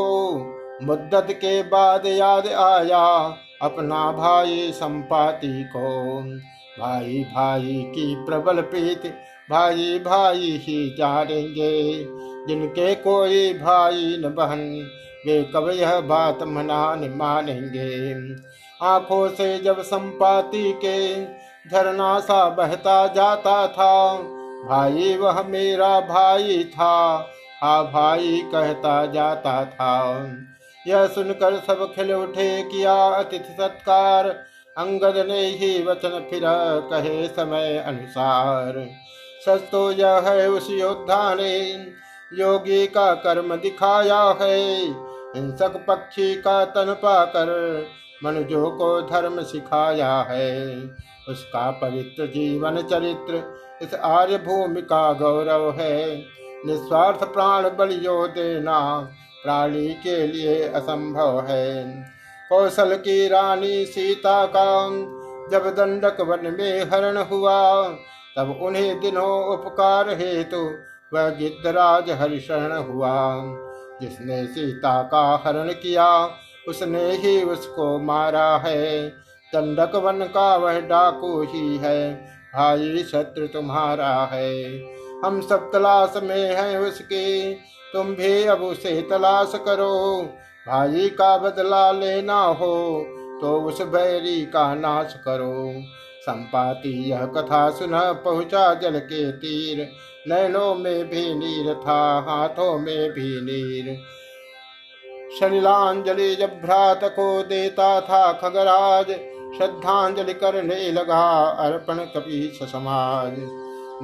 [0.84, 6.22] मुद्दत के बाद याद आया, अपना भाई संपाति को।
[6.80, 9.16] भाई भाई की प्रबल प्रीत,
[9.52, 12.06] भाई भाई ही जानेंगे।
[12.48, 14.90] जिनके कोई भाई न बहन,
[15.26, 18.20] वे कब यह बात मना मानेंगे।
[18.82, 21.26] आँखों से जब संपाति के
[21.70, 24.18] झरना सा बहता जाता था,
[24.70, 27.30] भाई वह मेरा भाई था,
[27.62, 30.26] हा भाई कहता जाता था।
[30.86, 34.28] यह सुनकर सब खिल उठे किया अतिथि सत्कार।
[34.76, 36.42] अंगद ने ही वचन फिर
[36.92, 38.86] कहे समय अनुसार।
[39.46, 41.58] सच तो यह है उस योद्धा ने
[42.34, 44.60] योगी का कर्म दिखाया है।
[45.36, 47.50] हिंसक पक्षी का तन पाकर
[48.24, 50.76] मनुजों को धर्म सिखाया है।
[51.30, 53.44] उसका पवित्र जीवन चरित्र
[53.82, 56.16] इस आर्य भूमि का गौरव है।
[56.66, 58.80] निस्वार्थ प्राण बलियो देना
[59.46, 61.84] प्राणी के लिए असंभव है।
[62.50, 64.90] कौशल की रानी सीता का
[65.52, 67.90] जब दंडक वन में हरण हुआ,
[68.38, 70.72] तब उन्हें दिनों उपकार हेतु
[71.14, 73.36] वह गिद्धराज हरिशरण हुआ।
[74.02, 76.38] जिसने सीता का हरण किया,
[76.68, 79.10] उसने ही उसको मारा है।
[79.56, 82.14] दंडक वन का वह डाकू ही है।
[82.56, 84.64] भाई शत्रु तुम्हारा है।
[85.26, 87.52] हम सब तलाश में हैं उसके।
[87.96, 90.22] तुम भी अब उसे तलाश करो।
[90.68, 92.76] भाई का बदला लेना हो
[93.42, 95.74] तो उस बैरी का नाश करो।
[96.22, 97.92] संपाति यह कथा सुन
[98.26, 99.88] पहुँचा जल के तीर।
[100.28, 103.98] नैनों में भी नीर था, हाथों में भी नीर।
[105.40, 109.12] शलिलांजलि जब भ्रात को देता था खगराज,
[109.58, 111.28] श्रद्धांजलि करने लगा
[111.60, 113.38] अर्पण कपि समाज।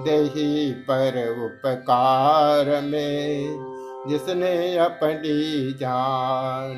[0.06, 3.71] देही पर उपकार में
[4.10, 6.78] जिसने अपनी जान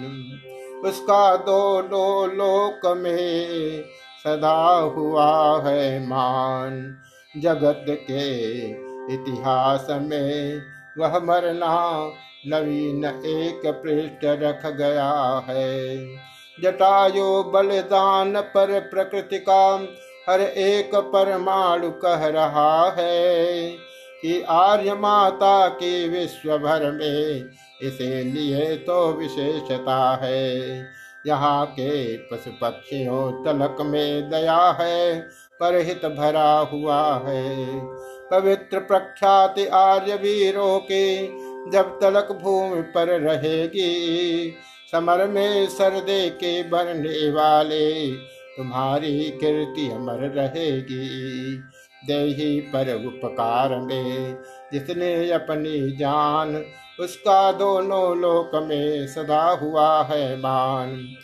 [0.85, 3.83] उसका दो दो लोक में
[4.23, 6.97] सदा हुआ है मान।
[7.35, 8.25] जगत के
[9.13, 10.61] इतिहास में
[10.99, 12.11] वह मरना
[12.47, 15.11] नवीन एक पृष्ठ रख गया
[15.49, 15.97] है।
[16.63, 19.65] जटायु बलिदान पर प्रकृति का
[20.29, 23.69] हर एक परमाणु कह रहा है।
[24.23, 27.49] कि आर्य माता के विश्व भर में
[27.81, 30.83] इसे लिए तो विशेषता है।
[31.27, 35.19] यहाँ के पशु पक्षियों तलक में दया है
[35.59, 37.65] पर हित भरा हुआ है।
[38.31, 41.03] पवित्र प्रख्याति आर्य वीरों के
[41.71, 44.51] जब तलक भूमि पर रहेगी,
[44.91, 48.11] समर में सरदे के बनने वाले
[48.57, 51.57] तुम्हारी कीर्ति अमर रहेगी।
[52.07, 54.37] देही पर उपकार में।
[54.73, 56.65] जिसने अपनी जान,
[56.99, 61.15] उसका दोनों लोक में सदा हुआ है मान।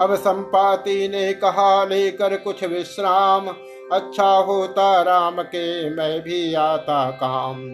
[0.00, 3.48] अब संपाति ने कहा, लेकर कुछ विश्राम।
[3.92, 7.70] अच्छा होता राम के, मैं भी आता काम।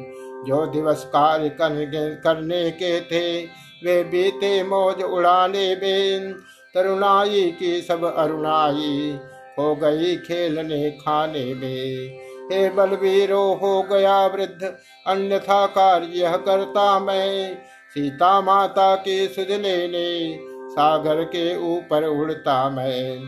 [0.46, 3.42] जो दिवस कार्य करने के थे,
[3.84, 6.32] वे बीते मौज उड़ाने बेन
[6.74, 9.18] तरुणाई की सब अरुणाई
[9.58, 14.62] हो गई खेलने खाने में। हे बलवीरो, हो गया वृद्ध,
[15.06, 17.54] अन्यथा कार्य करता मैं।
[17.94, 20.38] सीता माता की सुध लेने,
[20.70, 23.18] सागर के ऊपर उड़ता मैं।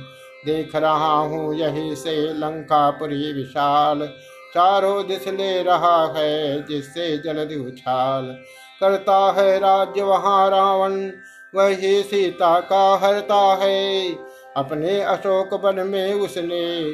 [0.47, 4.07] देख रहा हूँ यही से लंकापुरी विशाल,
[4.55, 8.25] चारों दिश ले रहा है जिससे जल्दी उछाल।
[8.81, 11.11] करता है राज्य वहाँ रावण,
[11.55, 14.11] वही सीता का हरता है।
[14.57, 16.85] अपने अशोक वन में उसने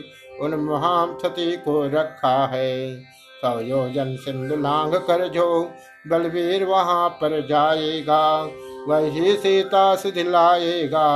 [0.40, 2.96] उन महाक्षति को रखा है।
[3.42, 5.70] सौ योजन सिंधु लांग कर जो
[6.08, 8.42] बलवीर वहाँ पर जाएगा,
[8.88, 11.08] वही सीता सिधिलाएगा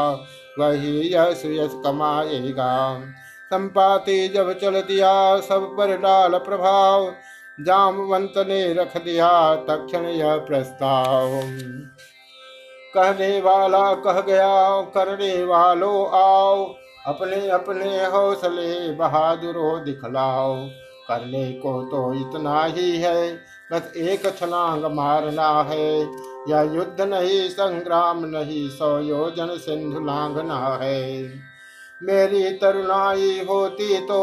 [0.58, 3.00] वही यश यश कमाएगा।
[3.46, 7.12] संपाति जब चल दिया, सब पर डाल प्रभाव,
[7.60, 11.40] जामवंत ने रख दिया तक्षण यह प्रस्ताव।
[12.94, 16.66] कहने वाला कह गया, करने वालों आओ
[17.06, 20.54] अपने अपने हौसले बहादुरों दिखलाओ।
[21.08, 23.36] करने को तो इतना ही है,
[23.72, 26.02] बस एक छलांग मारना है।
[26.48, 31.22] या युद्ध नहीं, संग्राम नहीं सौ योजन सिंधु लांघना है।
[32.02, 34.20] मेरी तरुणाई होती तो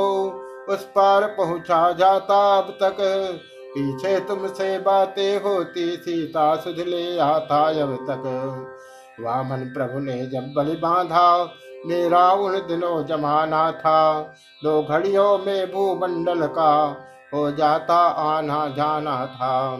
[0.69, 2.97] उस पार पहुँचा जाता अब तक।
[3.75, 8.23] पीछे तुमसे बातें होती, सीता सुध ले आता अब तक।
[9.19, 11.43] वामन प्रभु ने जब बलि बांधा
[11.85, 14.21] मेरा उन दिनों जमाना था।
[14.63, 16.97] दो घड़ियों में भूमंडल का
[17.33, 19.73] हो जाता, आना जाना था।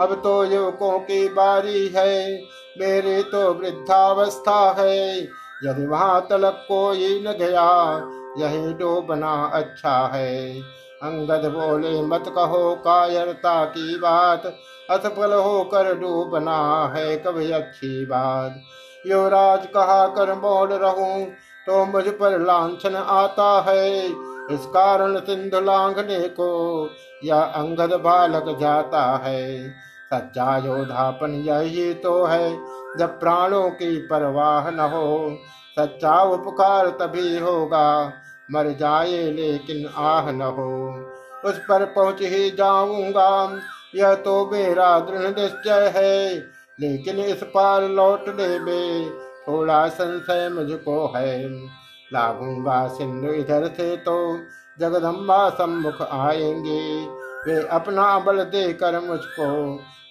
[0.00, 2.42] अब तो युवकों की बारी है,
[2.80, 5.18] मेरी तो वृद्धावस्था है।
[5.64, 7.96] यदि वहाँ तलक कोई न गया,
[8.38, 10.60] यही डूबना अच्छा है।
[11.02, 14.46] अंगद बोले, मत कहो कायरता की बात,
[14.90, 18.60] असफल होकर डूबना है कभी अच्छी बात।
[19.06, 21.26] युवराज कहा, कर मोड़ रहूँ
[21.66, 24.06] तो मुझ पर लाछन आता है।
[24.50, 26.48] इस कारण सिंधु लांघने को
[27.24, 29.68] या अंगद बालक जाता है।
[30.10, 32.50] सच्चा योधापन यही तो है,
[32.98, 35.36] जब प्राणों की परवाह न हो।
[35.78, 38.12] सच्चा उपकार तभी होगा,
[38.50, 40.70] मर जाए लेकिन आह न हो।
[41.44, 43.60] उस पर पहुँच ही जाऊँगा,
[43.94, 49.10] यह तो मेरा दृढ़ निश्चय है। लेकिन इस पार लौटने में
[49.48, 51.48] थोड़ा संशय मुझको है।
[52.12, 54.16] लागूँगा सिंधु इधर से तो
[54.78, 56.80] जगदम्बा सम्मुख आएँगे।
[57.46, 59.46] वे अपना बल देकर मुझको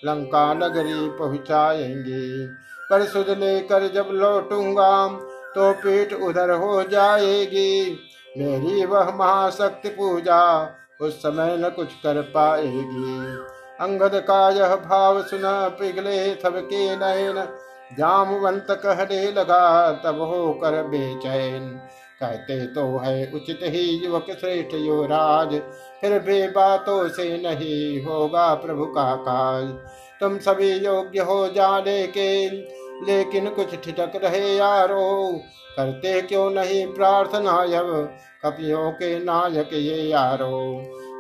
[0.05, 2.47] लंका नगरी पहुँचाएँगे।
[2.89, 5.07] पर सुध लेकर जब लौटूँगा
[5.55, 7.99] तो पीठ उधर हो जाएगी।
[8.38, 10.41] मेरी वह महाशक्ति पूजा
[11.01, 13.18] उस समय न कुछ कर पाएगी।
[13.80, 17.44] अंगद का यह भाव सुना पिघले सबके नयन।
[17.98, 21.70] जामवंत कहने लगा तब हो कर बेचैन।
[22.20, 25.56] कहते तो है उचित ही युवक श्रेष्ठ युवराज।
[26.02, 29.66] फिर भी बातों से नहीं होगा प्रभु का काज।
[30.20, 32.50] तुम सभी योग्य हो जाने के,
[33.06, 35.42] लेकिन कुछ ठिठक रहे यारो।
[35.78, 40.60] करते क्यों नहीं प्रार्थना अब कपियों के नायक ये यारो।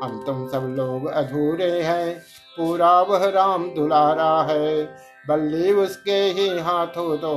[0.03, 2.21] हम तुम सब लोग अधूरे हैं
[2.57, 4.83] पूरा वह राम दुलारा है।
[5.29, 7.35] बल्ली उसके ही हाथों दो,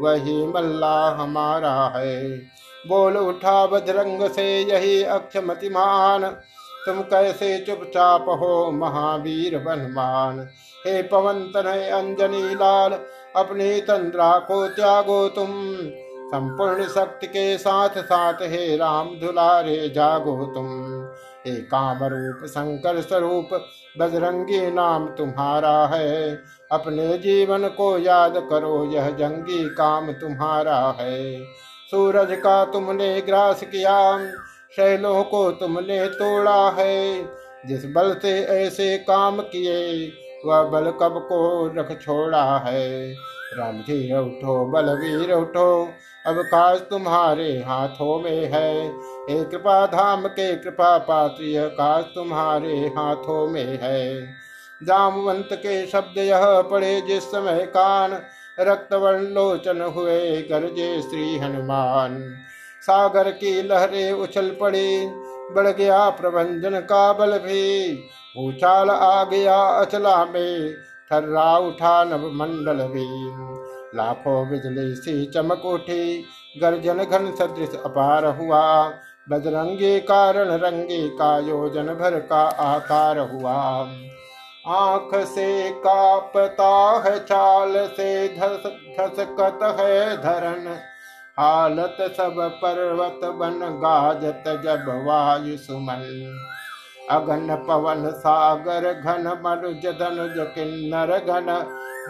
[0.00, 2.28] वही मल्ला हमारा है।
[2.88, 6.24] बोल उठा बजरंग से यही अक्षमतिमान,
[6.86, 10.38] तुम कैसे चुपचाप हो महावीर बनमान
[10.86, 12.92] हे पवन तनय अंजनी लाल,
[13.36, 15.48] अपनी तंद्रा को त्यागो तुम।
[16.26, 20.68] संपूर्ण शक्ति के साथ साथ हे राम दुलारे, जागो तुम।
[21.46, 23.48] हे काम रूप शंकर स्वरूप
[23.98, 26.42] बजरंगी नाम तुम्हारा है।
[26.72, 31.44] अपने जीवन को याद करो, यह जंगी काम तुम्हारा है।
[31.90, 34.26] सूरज का तुमने ग्रास किया,
[34.76, 37.24] शैलों को तुमने तोड़ा है।
[37.66, 40.12] जिस बल से ऐसे काम किए,
[40.46, 43.14] वह बल कब को रख छोड़ा है।
[43.54, 45.88] रणधीर उठो बलवीर, उठो।
[46.26, 48.94] अब काज तुम्हारे हाथों में है।
[49.30, 54.26] हे कृपा धाम के कृपा पात्र काज तुम्हारे हाथों में है।
[54.82, 58.12] जामवंत के शब्द यह पड़े जिस समय कान
[58.60, 62.34] रक्त लोचन हुए गरजे श्री हनुमान।
[62.82, 65.06] सागर की लहरें उछल पड़ी,
[65.54, 67.92] बढ़ गया प्रबंधन का बल भी।
[68.38, 70.74] उछाल आ गया अचला में,
[71.12, 73.06] थर्रा उठा नव मंडल भी।
[73.96, 76.24] लाखों बिजली सी चमक उठी,
[76.62, 78.88] गर्जन घन सदृश अपार हुआ।
[79.30, 83.54] बजरंगे कारण रंगे का योजन भर का आकार हुआ।
[84.66, 88.62] आँख से कापता है, चाल से धस,
[89.00, 90.78] धसकत है धरन।
[91.38, 96.04] हालत सब पर्वत बन गाजत जब वायु सुमन।
[97.10, 101.52] अगन पवन सागर, घन मनुज, धनुज, किन्नर, घन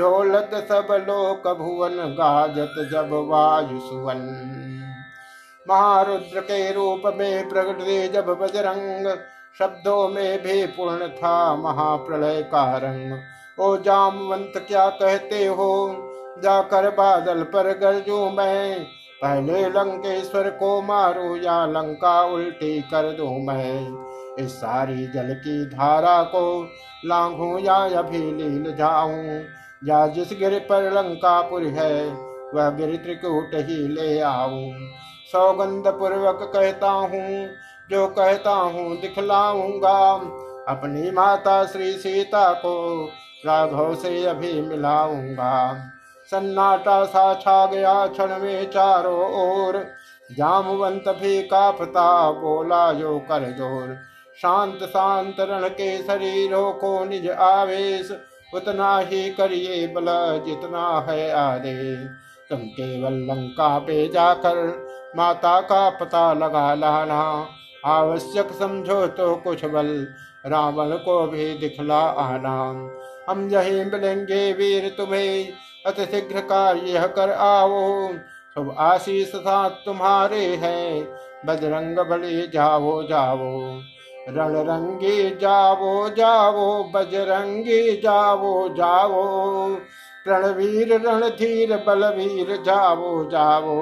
[0.00, 4.22] ढोलत सब लोक भुवन गाजत जब वायु सुवन
[5.68, 9.18] महारुद्र के रूप में प्रकट जब बजरंग
[9.58, 13.18] शब्दों में भी पूर्ण था महाप्रलय का रंग
[13.60, 15.96] ओ जामवंत क्या कहते हो?
[16.42, 18.84] जाकर बादल पर गरजू मैं।
[19.22, 24.06] पहले लंकेश्वर को मारू या लंका उल्टी कर दू मैं।
[24.38, 26.68] इस सारी जल की धारा को
[27.04, 29.44] लांघू या अभी लील जाऊँ?
[29.84, 32.06] या जिस गिर पर लंकापुर है,
[32.54, 34.72] वह गिर त्रिकूट ही ले आऊँ?
[35.32, 37.48] सौगंध पूर्वक कहता हूँ,
[37.90, 39.98] जो कहता हूँ दिखलाऊँगा।
[40.68, 43.04] अपनी माता श्री सीता को
[43.46, 45.74] राघव से अभी मिलाऊँगा।
[46.28, 49.84] सन्नाटा सा छा गया क्षण में चारों ओर।
[50.30, 53.94] जामवंत भी काफता बोला जो कर ज़ोर।
[54.38, 58.10] शांत शांत रण के शरीरों को निज आवेश,
[58.54, 60.06] उतना ही करिए बल
[60.46, 62.08] जितना है आदेश।
[62.50, 64.58] तुम केवल लंका पे जाकर
[65.16, 67.48] माता का पता लगा लाना।
[67.86, 69.88] आवश्यक समझो तो कुछ बल,
[70.46, 72.56] रावण को भी दिखला आना।
[73.28, 75.52] हम यही मिलेंगे वीर तुम्हें
[75.86, 78.12] अति शीघ्र कार्य कर आओ।
[78.54, 81.06] शुभ आशीष साथ तुम्हारे हैं,
[81.46, 83.80] बजरंग बलि जाओ जाओ।
[84.28, 89.68] रण रंगी जाओ जाओ, बजरंगी जावो जाओ।
[90.26, 93.76] रणवीर, रणधीर, बलवीर जाओ जावो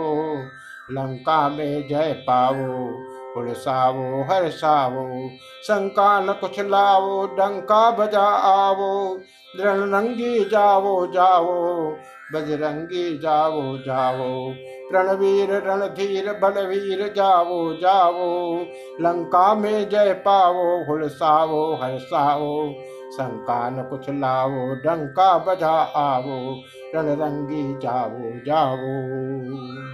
[0.90, 3.04] लंका में जय पावो
[3.34, 5.30] पुलसावो हर्षावो
[5.64, 9.20] शंका न कुछ लावो, डंका बजा आवो,
[9.60, 11.90] रणरंगी जावो जावो,
[12.34, 14.54] बजरंगी जावो जावो,
[14.92, 18.58] रणवीर, रणधीर, बलवीर जावो जावो,
[19.00, 22.74] लंका में जय पावो हुलसावो हर्षावो
[23.12, 26.62] शंका न कुछ लावो, डंका बजा आवो,
[26.94, 29.93] रणरंगी जावो जावो।